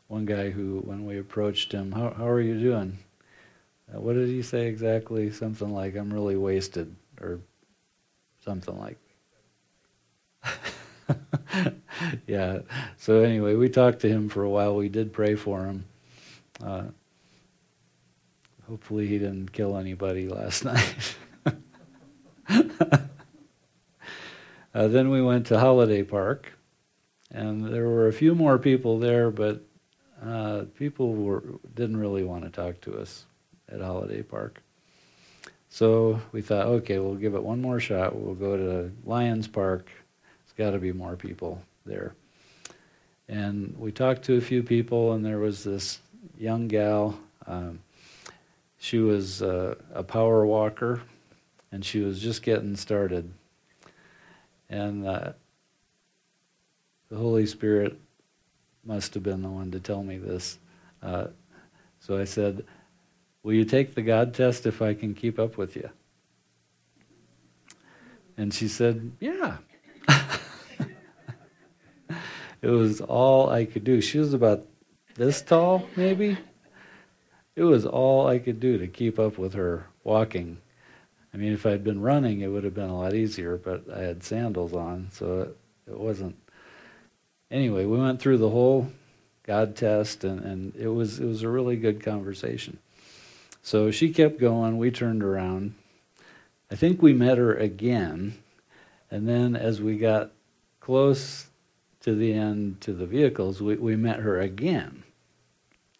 one 0.07 0.25
guy 0.25 0.49
who, 0.49 0.79
when 0.79 1.05
we 1.05 1.19
approached 1.19 1.71
him, 1.71 1.91
how, 1.91 2.11
how 2.11 2.27
are 2.27 2.41
you 2.41 2.59
doing? 2.59 2.97
Uh, 3.93 3.99
what 3.99 4.13
did 4.13 4.29
he 4.29 4.41
say 4.41 4.67
exactly? 4.67 5.31
Something 5.31 5.73
like, 5.73 5.95
I'm 5.95 6.11
really 6.11 6.37
wasted, 6.37 6.95
or 7.21 7.39
something 8.43 8.77
like. 8.77 8.97
yeah. 12.27 12.59
So 12.97 13.21
anyway, 13.21 13.55
we 13.55 13.69
talked 13.69 14.01
to 14.01 14.09
him 14.09 14.29
for 14.29 14.43
a 14.43 14.49
while. 14.49 14.75
We 14.75 14.89
did 14.89 15.13
pray 15.13 15.35
for 15.35 15.65
him. 15.65 15.85
Uh, 16.63 16.83
hopefully, 18.67 19.07
he 19.07 19.17
didn't 19.17 19.51
kill 19.51 19.77
anybody 19.77 20.27
last 20.27 20.65
night. 20.71 21.15
uh, 24.73 24.87
then 24.87 25.09
we 25.09 25.21
went 25.21 25.47
to 25.47 25.59
Holiday 25.59 26.03
Park, 26.03 26.53
and 27.31 27.65
there 27.65 27.87
were 27.87 28.07
a 28.07 28.13
few 28.13 28.35
more 28.35 28.57
people 28.57 28.99
there, 28.99 29.31
but 29.31 29.63
uh, 30.25 30.63
people 30.77 31.13
were, 31.13 31.43
didn't 31.75 31.97
really 31.97 32.23
want 32.23 32.43
to 32.43 32.49
talk 32.49 32.81
to 32.81 32.97
us 32.99 33.25
at 33.69 33.81
Holiday 33.81 34.23
Park. 34.23 34.63
So 35.69 36.21
we 36.31 36.41
thought, 36.41 36.65
okay, 36.65 36.97
we'll 36.99 37.15
give 37.15 37.35
it 37.35 37.43
one 37.43 37.61
more 37.61 37.79
shot. 37.79 38.15
We'll 38.15 38.35
go 38.35 38.57
to 38.57 38.91
Lions 39.05 39.47
Park. 39.47 39.89
Got 40.57 40.71
to 40.71 40.79
be 40.79 40.91
more 40.91 41.15
people 41.15 41.61
there. 41.85 42.15
And 43.29 43.75
we 43.77 43.91
talked 43.91 44.23
to 44.23 44.35
a 44.35 44.41
few 44.41 44.63
people, 44.63 45.13
and 45.13 45.23
there 45.23 45.39
was 45.39 45.63
this 45.63 45.99
young 46.37 46.67
gal. 46.67 47.19
Um, 47.45 47.79
she 48.79 48.99
was 48.99 49.41
uh, 49.41 49.75
a 49.93 50.03
power 50.03 50.45
walker, 50.45 51.01
and 51.71 51.83
she 51.83 51.99
was 51.99 52.19
just 52.19 52.41
getting 52.41 52.75
started. 52.75 53.31
And 54.69 55.05
uh, 55.05 55.33
the 57.09 57.17
Holy 57.17 57.45
Spirit 57.45 57.99
must 58.83 59.13
have 59.13 59.23
been 59.23 59.41
the 59.41 59.49
one 59.49 59.71
to 59.71 59.79
tell 59.79 60.03
me 60.03 60.17
this. 60.17 60.57
Uh, 61.03 61.27
so 61.99 62.17
I 62.17 62.23
said, 62.23 62.65
Will 63.43 63.53
you 63.53 63.65
take 63.65 63.95
the 63.95 64.01
God 64.01 64.33
test 64.33 64.65
if 64.65 64.81
I 64.81 64.93
can 64.93 65.13
keep 65.13 65.39
up 65.39 65.57
with 65.57 65.75
you? 65.75 65.89
And 68.37 68.53
she 68.53 68.67
said, 68.67 69.11
Yeah. 69.19 69.57
it 72.67 72.75
was 72.75 73.01
all 73.01 73.49
I 73.49 73.65
could 73.65 73.83
do. 73.83 74.01
She 74.01 74.19
was 74.19 74.33
about 74.33 74.65
this 75.15 75.41
tall, 75.41 75.87
maybe. 75.95 76.37
It 77.55 77.63
was 77.63 77.85
all 77.85 78.27
I 78.27 78.39
could 78.39 78.59
do 78.59 78.77
to 78.77 78.87
keep 78.87 79.17
up 79.17 79.37
with 79.37 79.53
her 79.53 79.87
walking. 80.03 80.57
I 81.33 81.37
mean, 81.37 81.53
if 81.53 81.65
I'd 81.65 81.83
been 81.83 82.01
running, 82.01 82.41
it 82.41 82.47
would 82.47 82.63
have 82.63 82.75
been 82.75 82.89
a 82.89 82.97
lot 82.97 83.13
easier, 83.13 83.57
but 83.57 83.85
I 83.93 84.01
had 84.01 84.23
sandals 84.23 84.73
on, 84.73 85.09
so 85.11 85.41
it, 85.41 85.57
it 85.91 85.99
wasn't 85.99 86.35
anyway, 87.51 87.85
we 87.85 87.97
went 87.97 88.19
through 88.19 88.37
the 88.37 88.49
whole 88.49 88.91
God 89.43 89.75
test, 89.75 90.23
and, 90.23 90.41
and 90.41 90.75
it 90.75 90.89
was 90.89 91.19
it 91.19 91.25
was 91.25 91.43
a 91.43 91.49
really 91.49 91.77
good 91.77 92.03
conversation. 92.03 92.79
So 93.61 93.91
she 93.91 94.13
kept 94.13 94.39
going. 94.39 94.77
We 94.77 94.91
turned 94.91 95.23
around. 95.23 95.75
I 96.71 96.75
think 96.75 97.01
we 97.01 97.13
met 97.13 97.37
her 97.37 97.53
again, 97.53 98.37
and 99.09 99.27
then 99.27 99.55
as 99.55 99.81
we 99.81 99.97
got 99.97 100.31
close 100.79 101.46
to 102.07 102.15
the 102.15 102.31
end 102.31 102.79
to 102.79 102.93
the 102.93 103.05
vehicles, 103.05 103.61
we, 103.61 103.75
we 103.75 103.97
met 103.97 104.21
her 104.21 104.39
again. 104.39 105.03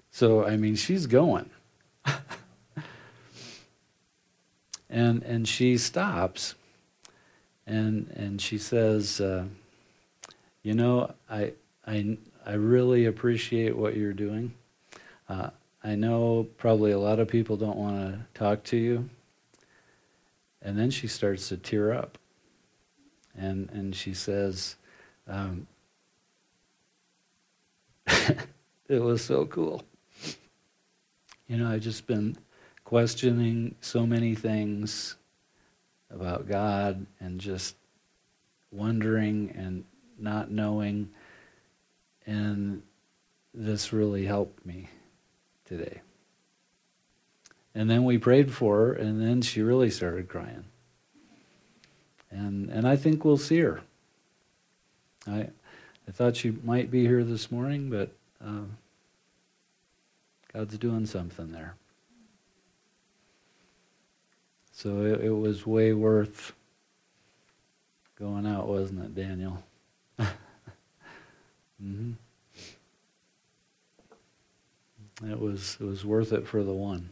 So, 0.09 0.45
I 0.45 0.55
mean, 0.55 0.77
she's 0.77 1.05
going. 1.05 1.49
and, 4.89 5.21
and 5.23 5.45
she 5.45 5.77
stops 5.77 6.55
and, 7.65 8.09
and 8.15 8.41
she 8.41 8.57
says, 8.57 9.19
uh, 9.19 9.47
You 10.63 10.75
know, 10.75 11.11
I, 11.29 11.51
I, 11.85 12.17
I 12.45 12.53
really 12.53 13.03
appreciate 13.03 13.75
what 13.75 13.97
you're 13.97 14.13
doing. 14.13 14.53
Uh, 15.27 15.49
I 15.83 15.95
know 15.95 16.47
probably 16.57 16.91
a 16.93 16.99
lot 16.99 17.19
of 17.19 17.27
people 17.27 17.57
don't 17.57 17.75
want 17.75 18.13
to 18.13 18.19
talk 18.33 18.63
to 18.63 18.77
you. 18.77 19.09
And 20.61 20.79
then 20.79 20.89
she 20.89 21.07
starts 21.07 21.49
to 21.49 21.57
tear 21.57 21.91
up. 21.91 22.17
And, 23.37 23.69
and 23.71 23.93
she 23.93 24.13
says, 24.13 24.77
um, 25.27 25.67
it 28.87 29.01
was 29.01 29.23
so 29.23 29.45
cool. 29.45 29.83
You 31.47 31.57
know, 31.57 31.69
I've 31.69 31.81
just 31.81 32.07
been 32.07 32.37
questioning 32.83 33.75
so 33.81 34.05
many 34.05 34.35
things 34.35 35.15
about 36.09 36.47
God 36.47 37.05
and 37.19 37.39
just 37.39 37.75
wondering 38.71 39.53
and 39.55 39.83
not 40.17 40.51
knowing. 40.51 41.09
And 42.25 42.81
this 43.53 43.91
really 43.93 44.25
helped 44.25 44.65
me 44.65 44.89
today. 45.65 46.01
And 47.73 47.89
then 47.89 48.05
we 48.05 48.17
prayed 48.17 48.51
for 48.51 48.77
her, 48.77 48.93
and 48.93 49.21
then 49.21 49.41
she 49.41 49.61
really 49.61 49.91
started 49.91 50.27
crying. 50.27 50.65
And, 52.31 52.69
and 52.69 52.87
I 52.87 52.95
think 52.95 53.23
we'll 53.23 53.37
see 53.37 53.59
her. 53.59 53.81
I, 55.27 55.49
I 56.07 56.11
thought 56.11 56.37
she 56.37 56.51
might 56.63 56.89
be 56.89 57.05
here 57.05 57.23
this 57.23 57.51
morning, 57.51 57.89
but 57.89 58.11
uh, 58.43 58.63
God's 60.53 60.77
doing 60.77 61.05
something 61.05 61.51
there. 61.51 61.75
So 64.71 65.01
it, 65.01 65.25
it, 65.25 65.31
was 65.31 65.65
way 65.65 65.91
worth 65.91 66.53
going 68.17 68.45
out, 68.45 68.67
wasn't 68.67 69.03
it, 69.03 69.15
Daniel? 69.15 69.63
mm-hmm. 70.19 72.11
It 75.29 75.39
was 75.39 75.77
it 75.81 75.83
was 75.83 76.05
worth 76.05 76.31
it 76.31 76.47
for 76.47 76.63
the 76.63 76.73
one. 76.73 77.09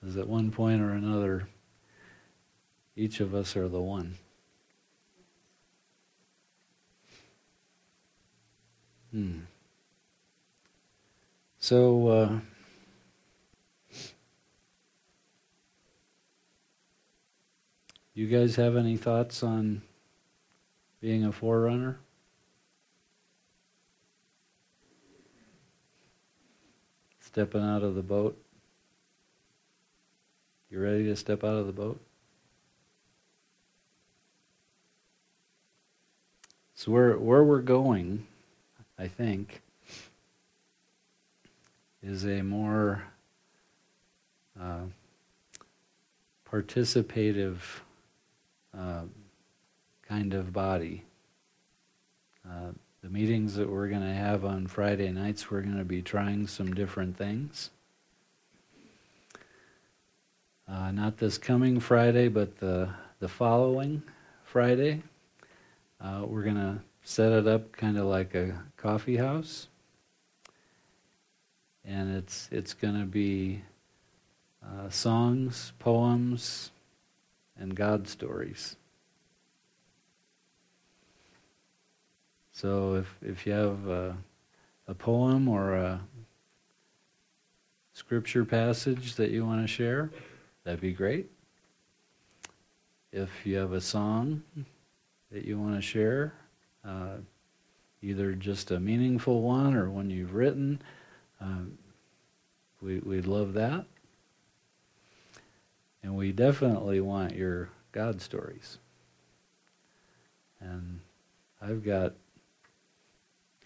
Because 0.00 0.16
at 0.16 0.26
one 0.26 0.50
point 0.50 0.80
or 0.80 0.92
another, 0.92 1.46
each 2.96 3.20
of 3.20 3.34
us 3.34 3.56
are 3.56 3.68
the 3.68 3.80
one. 3.80 4.18
Hmm. 9.12 9.40
So, 11.58 12.08
uh, 12.08 12.38
you 18.14 18.26
guys 18.26 18.56
have 18.56 18.76
any 18.76 18.96
thoughts 18.96 19.42
on 19.42 19.82
being 21.00 21.24
a 21.24 21.32
forerunner? 21.32 21.98
Stepping 27.20 27.62
out 27.62 27.82
of 27.82 27.94
the 27.94 28.02
boat? 28.02 28.36
You 30.70 30.82
ready 30.82 31.04
to 31.04 31.16
step 31.16 31.44
out 31.44 31.56
of 31.56 31.66
the 31.66 31.72
boat? 31.72 32.00
Where 36.86 37.16
where 37.18 37.44
we're 37.44 37.60
going, 37.60 38.26
I 38.98 39.08
think, 39.08 39.62
is 42.02 42.24
a 42.24 42.42
more 42.42 43.04
uh, 44.60 44.86
participative 46.50 47.58
uh, 48.76 49.02
kind 50.06 50.34
of 50.34 50.52
body. 50.52 51.04
Uh, 52.48 52.72
the 53.02 53.08
meetings 53.08 53.54
that 53.56 53.68
we're 53.68 53.88
going 53.88 54.02
to 54.02 54.14
have 54.14 54.44
on 54.44 54.66
Friday 54.66 55.10
nights, 55.10 55.50
we're 55.50 55.62
going 55.62 55.78
to 55.78 55.84
be 55.84 56.02
trying 56.02 56.46
some 56.46 56.74
different 56.74 57.16
things. 57.16 57.70
Uh, 60.68 60.90
not 60.90 61.18
this 61.18 61.38
coming 61.38 61.80
Friday, 61.80 62.28
but 62.28 62.58
the, 62.58 62.88
the 63.18 63.28
following 63.28 64.02
Friday. 64.44 65.02
Uh, 66.02 66.24
we're 66.26 66.42
going 66.42 66.56
to 66.56 66.80
set 67.04 67.30
it 67.30 67.46
up 67.46 67.70
kind 67.70 67.96
of 67.96 68.06
like 68.06 68.34
a 68.34 68.60
coffee 68.76 69.18
house. 69.18 69.68
And 71.84 72.16
it's, 72.16 72.48
it's 72.50 72.74
going 72.74 72.98
to 72.98 73.06
be 73.06 73.62
uh, 74.64 74.88
songs, 74.90 75.72
poems, 75.78 76.72
and 77.56 77.76
God 77.76 78.08
stories. 78.08 78.76
So 82.50 82.96
if, 82.96 83.16
if 83.22 83.46
you 83.46 83.52
have 83.52 83.86
a, 83.86 84.16
a 84.88 84.94
poem 84.94 85.48
or 85.48 85.74
a 85.74 86.00
scripture 87.92 88.44
passage 88.44 89.14
that 89.14 89.30
you 89.30 89.46
want 89.46 89.62
to 89.62 89.68
share, 89.68 90.10
that'd 90.64 90.80
be 90.80 90.92
great. 90.92 91.30
If 93.12 93.30
you 93.44 93.56
have 93.56 93.72
a 93.72 93.80
song 93.80 94.42
that 95.32 95.44
you 95.44 95.58
want 95.58 95.74
to 95.74 95.82
share, 95.82 96.34
uh, 96.84 97.16
either 98.02 98.32
just 98.34 98.70
a 98.70 98.78
meaningful 98.78 99.42
one 99.42 99.74
or 99.74 99.90
one 99.90 100.10
you've 100.10 100.34
written. 100.34 100.80
Um, 101.40 101.78
we, 102.80 102.98
we'd 102.98 103.26
love 103.26 103.54
that. 103.54 103.86
And 106.02 106.16
we 106.16 106.32
definitely 106.32 107.00
want 107.00 107.34
your 107.34 107.70
God 107.92 108.20
stories. 108.20 108.78
And 110.60 111.00
I've 111.60 111.84
got 111.84 112.14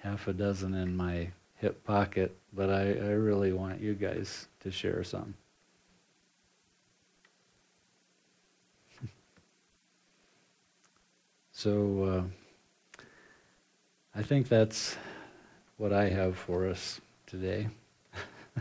half 0.01 0.29
a 0.29 0.33
dozen 0.33 0.75
in 0.75 0.97
my 0.97 1.31
hip 1.57 1.85
pocket, 1.85 2.37
but 2.53 2.71
I, 2.71 2.83
I 2.83 3.13
really 3.13 3.53
want 3.53 3.81
you 3.81 3.95
guys 3.95 4.49
to 4.61 4.71
share 4.71 5.03
some. 5.03 5.35
So 11.57 12.29
uh, 12.99 13.03
I 14.15 14.23
think 14.23 14.47
that's 14.47 14.95
what 15.79 15.91
I 15.91 16.11
have 16.11 16.37
for 16.37 16.69
us 16.69 17.01
today. 17.27 17.69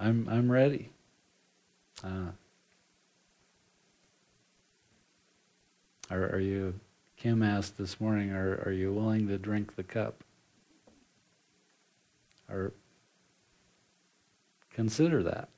I'm 0.00 0.26
I'm 0.30 0.50
ready. 0.50 0.88
Uh, 2.02 2.30
are 6.10 6.24
are 6.24 6.40
you? 6.40 6.80
Kim 7.18 7.42
asked 7.42 7.76
this 7.76 8.00
morning. 8.00 8.30
Are 8.32 8.62
are 8.64 8.72
you 8.72 8.90
willing 8.90 9.28
to 9.28 9.36
drink 9.36 9.76
the 9.76 9.84
cup? 9.84 10.24
Or 12.48 12.72
consider 14.72 15.22
that. 15.22 15.50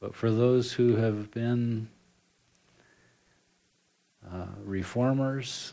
But 0.00 0.14
for 0.14 0.30
those 0.30 0.72
who 0.72 0.96
have 0.96 1.30
been 1.32 1.88
uh, 4.30 4.46
reformers 4.64 5.72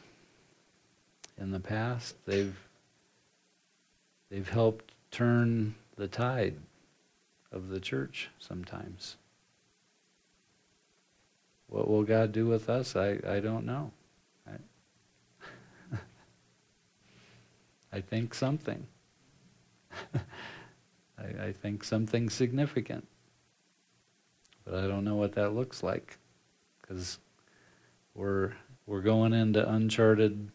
in 1.37 1.51
the 1.51 1.59
past, 1.59 2.15
they've 2.25 2.57
they've 4.29 4.49
helped 4.49 4.93
turn 5.11 5.75
the 5.95 6.07
tide 6.07 6.55
of 7.51 7.69
the 7.69 7.79
church 7.79 8.29
sometimes. 8.39 9.17
What 11.67 11.87
will 11.87 12.03
God 12.03 12.31
do 12.31 12.47
with 12.47 12.69
us? 12.69 12.95
I, 12.95 13.19
I 13.27 13.39
don't 13.39 13.65
know. 13.65 13.91
I, 14.47 14.53
I 17.93 18.01
think 18.01 18.33
something. 18.33 18.87
I, 21.17 21.45
I 21.45 21.51
think 21.51 21.83
something 21.83 22.29
significant 22.29 23.07
but 24.65 24.75
I 24.75 24.87
don't 24.87 25.03
know 25.03 25.15
what 25.15 25.33
that 25.33 25.53
looks 25.53 25.83
like 25.83 26.17
because 26.81 27.19
we're 28.13 28.53
we're 28.87 29.01
going 29.01 29.33
into 29.33 29.67
uncharted 29.67 30.49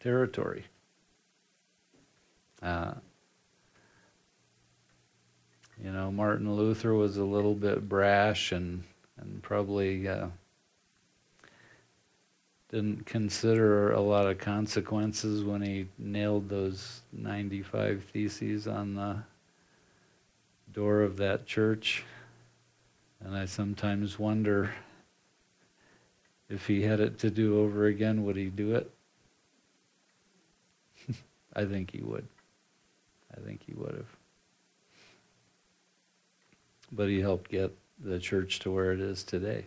territory. 0.00 0.64
Uh, 2.62 2.94
you 5.82 5.90
know, 5.90 6.10
Martin 6.10 6.54
Luther 6.54 6.94
was 6.94 7.16
a 7.16 7.24
little 7.24 7.54
bit 7.54 7.88
brash 7.88 8.52
and 8.52 8.84
and 9.18 9.42
probably 9.42 10.08
uh, 10.08 10.26
didn't 12.70 13.06
consider 13.06 13.92
a 13.92 14.00
lot 14.00 14.26
of 14.26 14.38
consequences 14.38 15.44
when 15.44 15.62
he 15.62 15.86
nailed 15.98 16.48
those 16.48 17.02
95 17.12 18.02
theses 18.12 18.66
on 18.66 18.94
the 18.94 19.18
door 20.72 21.02
of 21.02 21.16
that 21.18 21.46
church. 21.46 22.04
And 23.24 23.34
I 23.34 23.46
sometimes 23.46 24.18
wonder 24.18 24.74
if 26.50 26.66
he 26.66 26.82
had 26.82 27.00
it 27.00 27.18
to 27.20 27.30
do 27.30 27.58
over 27.58 27.86
again, 27.86 28.22
would 28.24 28.36
he 28.36 28.50
do 28.50 28.74
it? 28.74 28.90
I 31.56 31.64
think 31.64 31.90
he 31.90 32.02
would. 32.02 32.28
I 33.34 33.40
think 33.40 33.62
he 33.66 33.72
would 33.72 33.94
have. 33.94 34.16
But 36.92 37.08
he 37.08 37.20
helped 37.20 37.50
get 37.50 37.74
the 37.98 38.18
church 38.18 38.58
to 38.60 38.70
where 38.70 38.92
it 38.92 39.00
is 39.00 39.24
today. 39.24 39.66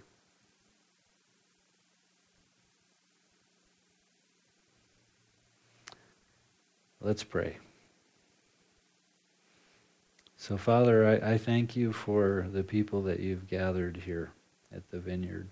Let's 7.02 7.24
pray. 7.24 7.58
So, 10.48 10.56
Father, 10.56 11.06
I, 11.06 11.34
I, 11.34 11.38
thank 11.38 11.76
you 11.76 11.92
for 11.92 12.48
the 12.50 12.64
people 12.64 13.02
that 13.02 13.20
you've 13.20 13.50
gathered 13.50 13.98
here 14.06 14.32
at 14.74 14.90
the 14.92 14.98
vineyard. 14.98 15.50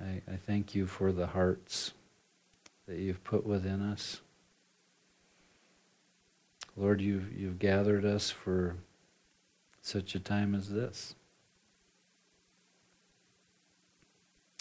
I, 0.00 0.22
I 0.32 0.36
thank 0.36 0.76
you 0.76 0.86
for 0.86 1.10
the 1.10 1.26
hearts 1.26 1.94
that 2.86 2.98
you've 2.98 3.24
put 3.24 3.44
within 3.44 3.82
us. 3.82 4.20
Lord, 6.76 7.00
you've, 7.00 7.36
you've 7.36 7.58
gathered 7.58 8.04
us 8.04 8.30
for 8.30 8.76
such 9.80 10.14
a 10.14 10.20
time 10.20 10.54
as 10.54 10.68
this. 10.68 11.16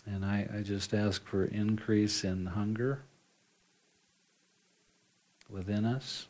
And 0.08 0.26
I, 0.26 0.50
I 0.52 0.62
just 0.64 0.96
ask 0.96 1.24
for 1.28 1.46
increase 1.46 2.24
in 2.24 2.48
hunger 2.48 3.04
within 5.48 5.86
us. 5.86 6.26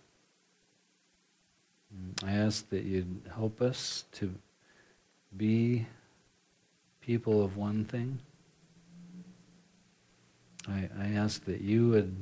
Mm, 1.96 2.28
I 2.28 2.32
ask 2.34 2.70
that 2.70 2.84
you'd 2.84 3.22
help 3.34 3.62
us 3.62 4.06
to 4.14 4.34
be 5.36 5.86
people 7.02 7.44
of 7.44 7.58
one 7.58 7.86
thing. 7.86 8.20
I, 10.68 10.89
I 11.00 11.08
ask 11.10 11.46
that 11.46 11.62
you 11.62 11.89
would 11.89 12.16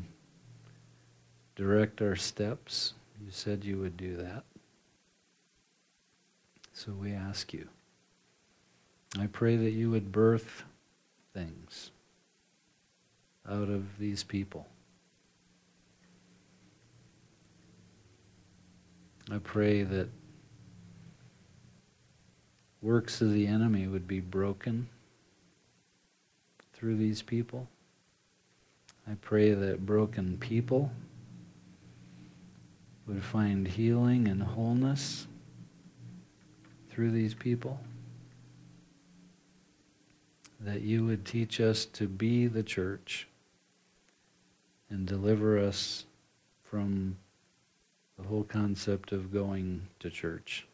direct 1.55 2.01
our 2.01 2.15
steps. 2.15 2.93
You 3.23 3.31
said 3.31 3.65
you 3.65 3.77
would 3.79 3.97
do 3.97 4.15
that. 4.17 4.43
So 6.73 6.93
we 6.93 7.11
ask 7.11 7.51
you. 7.51 7.67
I 9.19 9.27
pray 9.27 9.57
that 9.57 9.71
you 9.71 9.89
would 9.91 10.11
birth 10.11 10.63
things 11.33 11.91
out 13.49 13.69
of 13.69 13.97
these 13.97 14.23
people. 14.23 14.67
I 19.31 19.37
pray 19.37 19.83
that 19.83 20.09
works 22.81 23.21
of 23.21 23.31
the 23.31 23.45
enemy 23.45 23.85
would 23.87 24.07
be 24.07 24.19
broken 24.19 24.89
through 26.73 26.95
these 26.95 27.21
people. 27.21 27.67
I 29.07 29.15
pray 29.21 29.53
that 29.53 29.85
broken 29.85 30.37
people 30.37 30.91
would 33.05 33.23
find 33.23 33.67
healing 33.67 34.27
and 34.27 34.41
wholeness 34.41 35.27
through 36.89 37.11
these 37.11 37.33
people. 37.33 37.79
That 40.59 40.81
you 40.81 41.05
would 41.05 41.25
teach 41.25 41.59
us 41.59 41.85
to 41.85 42.07
be 42.07 42.47
the 42.47 42.63
church 42.63 43.27
and 44.89 45.05
deliver 45.05 45.57
us 45.59 46.05
from 46.63 47.17
the 48.19 48.27
whole 48.27 48.43
concept 48.43 49.11
of 49.11 49.31
going 49.31 49.87
to 49.99 50.09
church. 50.09 50.67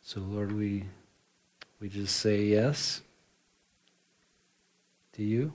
So, 0.00 0.20
Lord, 0.20 0.52
we, 0.52 0.84
we 1.80 1.88
just 1.88 2.16
say 2.16 2.44
yes 2.44 3.02
to 5.12 5.22
you. 5.22 5.52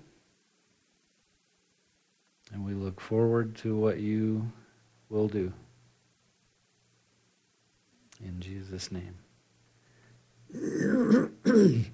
And 2.53 2.63
we 2.65 2.73
look 2.73 3.01
forward 3.01 3.55
to 3.57 3.75
what 3.75 3.99
you 3.99 4.51
will 5.09 5.27
do. 5.27 5.51
In 8.23 8.39
Jesus' 8.39 8.89
name. 8.91 9.15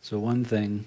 so, 0.00 0.18
one 0.18 0.44
thing, 0.44 0.86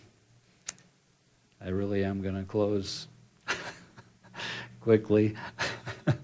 I 1.64 1.70
really 1.70 2.03
am 2.03 2.22
going 2.22 2.36
to 2.36 2.43
close 2.43 3.07
quickly. 4.82 5.36
but 6.05 6.18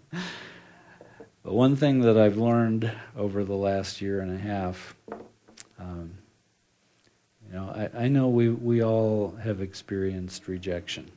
one 1.44 1.76
thing 1.76 2.02
that 2.02 2.18
I've 2.18 2.38
learned 2.38 2.92
over 3.16 3.44
the 3.44 3.56
last 3.56 4.02
year 4.02 4.20
and 4.20 4.36
a 4.36 4.40
half, 4.40 4.96
um, 5.80 6.18
you 7.46 7.54
know, 7.54 7.90
I, 7.94 8.06
I 8.06 8.08
know 8.08 8.28
we, 8.28 8.50
we 8.50 8.84
all 8.84 9.36
have 9.44 9.62
experienced 9.62 10.48
rejection. 10.48 11.12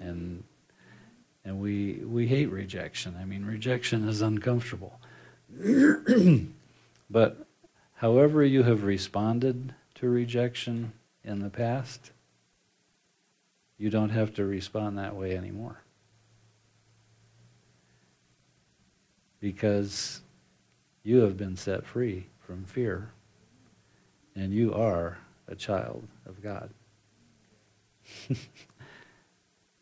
And 0.00 0.44
and 1.46 1.60
we 1.60 2.00
we 2.04 2.26
hate 2.26 2.50
rejection. 2.50 3.16
I 3.18 3.24
mean, 3.24 3.46
rejection 3.46 4.06
is 4.08 4.20
uncomfortable. 4.20 5.00
but 7.08 7.46
however 7.94 8.44
you 8.44 8.64
have 8.64 8.82
responded 8.82 9.72
to 9.94 10.08
rejection 10.08 10.92
in 11.24 11.38
the 11.38 11.48
past, 11.48 12.10
you 13.78 13.90
don't 13.90 14.10
have 14.10 14.34
to 14.34 14.44
respond 14.44 14.98
that 14.98 15.16
way 15.16 15.36
anymore. 15.36 15.82
Because 19.40 20.20
you 21.02 21.18
have 21.18 21.36
been 21.36 21.56
set 21.56 21.86
free 21.86 22.26
from 22.40 22.64
fear, 22.64 23.10
and 24.34 24.52
you 24.52 24.72
are 24.72 25.18
a 25.46 25.54
child 25.54 26.06
of 26.26 26.42
God. 26.42 26.70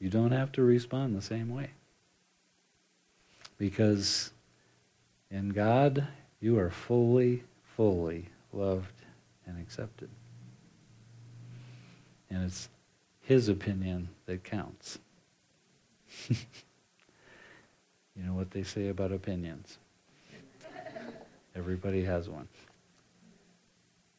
You 0.04 0.10
don't 0.10 0.32
have 0.32 0.52
to 0.52 0.62
respond 0.62 1.16
the 1.16 1.22
same 1.22 1.48
way. 1.48 1.70
Because 3.56 4.32
in 5.30 5.48
God, 5.48 6.06
you 6.40 6.58
are 6.58 6.68
fully, 6.68 7.44
fully 7.62 8.26
loved 8.52 9.00
and 9.46 9.58
accepted. 9.58 10.10
And 12.28 12.44
it's 12.44 12.68
His 13.24 13.48
opinion 13.48 14.08
that 14.26 14.44
counts. 14.44 14.98
you 16.28 16.36
know 18.16 18.34
what 18.34 18.50
they 18.50 18.62
say 18.62 18.88
about 18.88 19.12
opinions? 19.12 19.78
Everybody 21.56 22.04
has 22.04 22.28
one. 22.28 22.48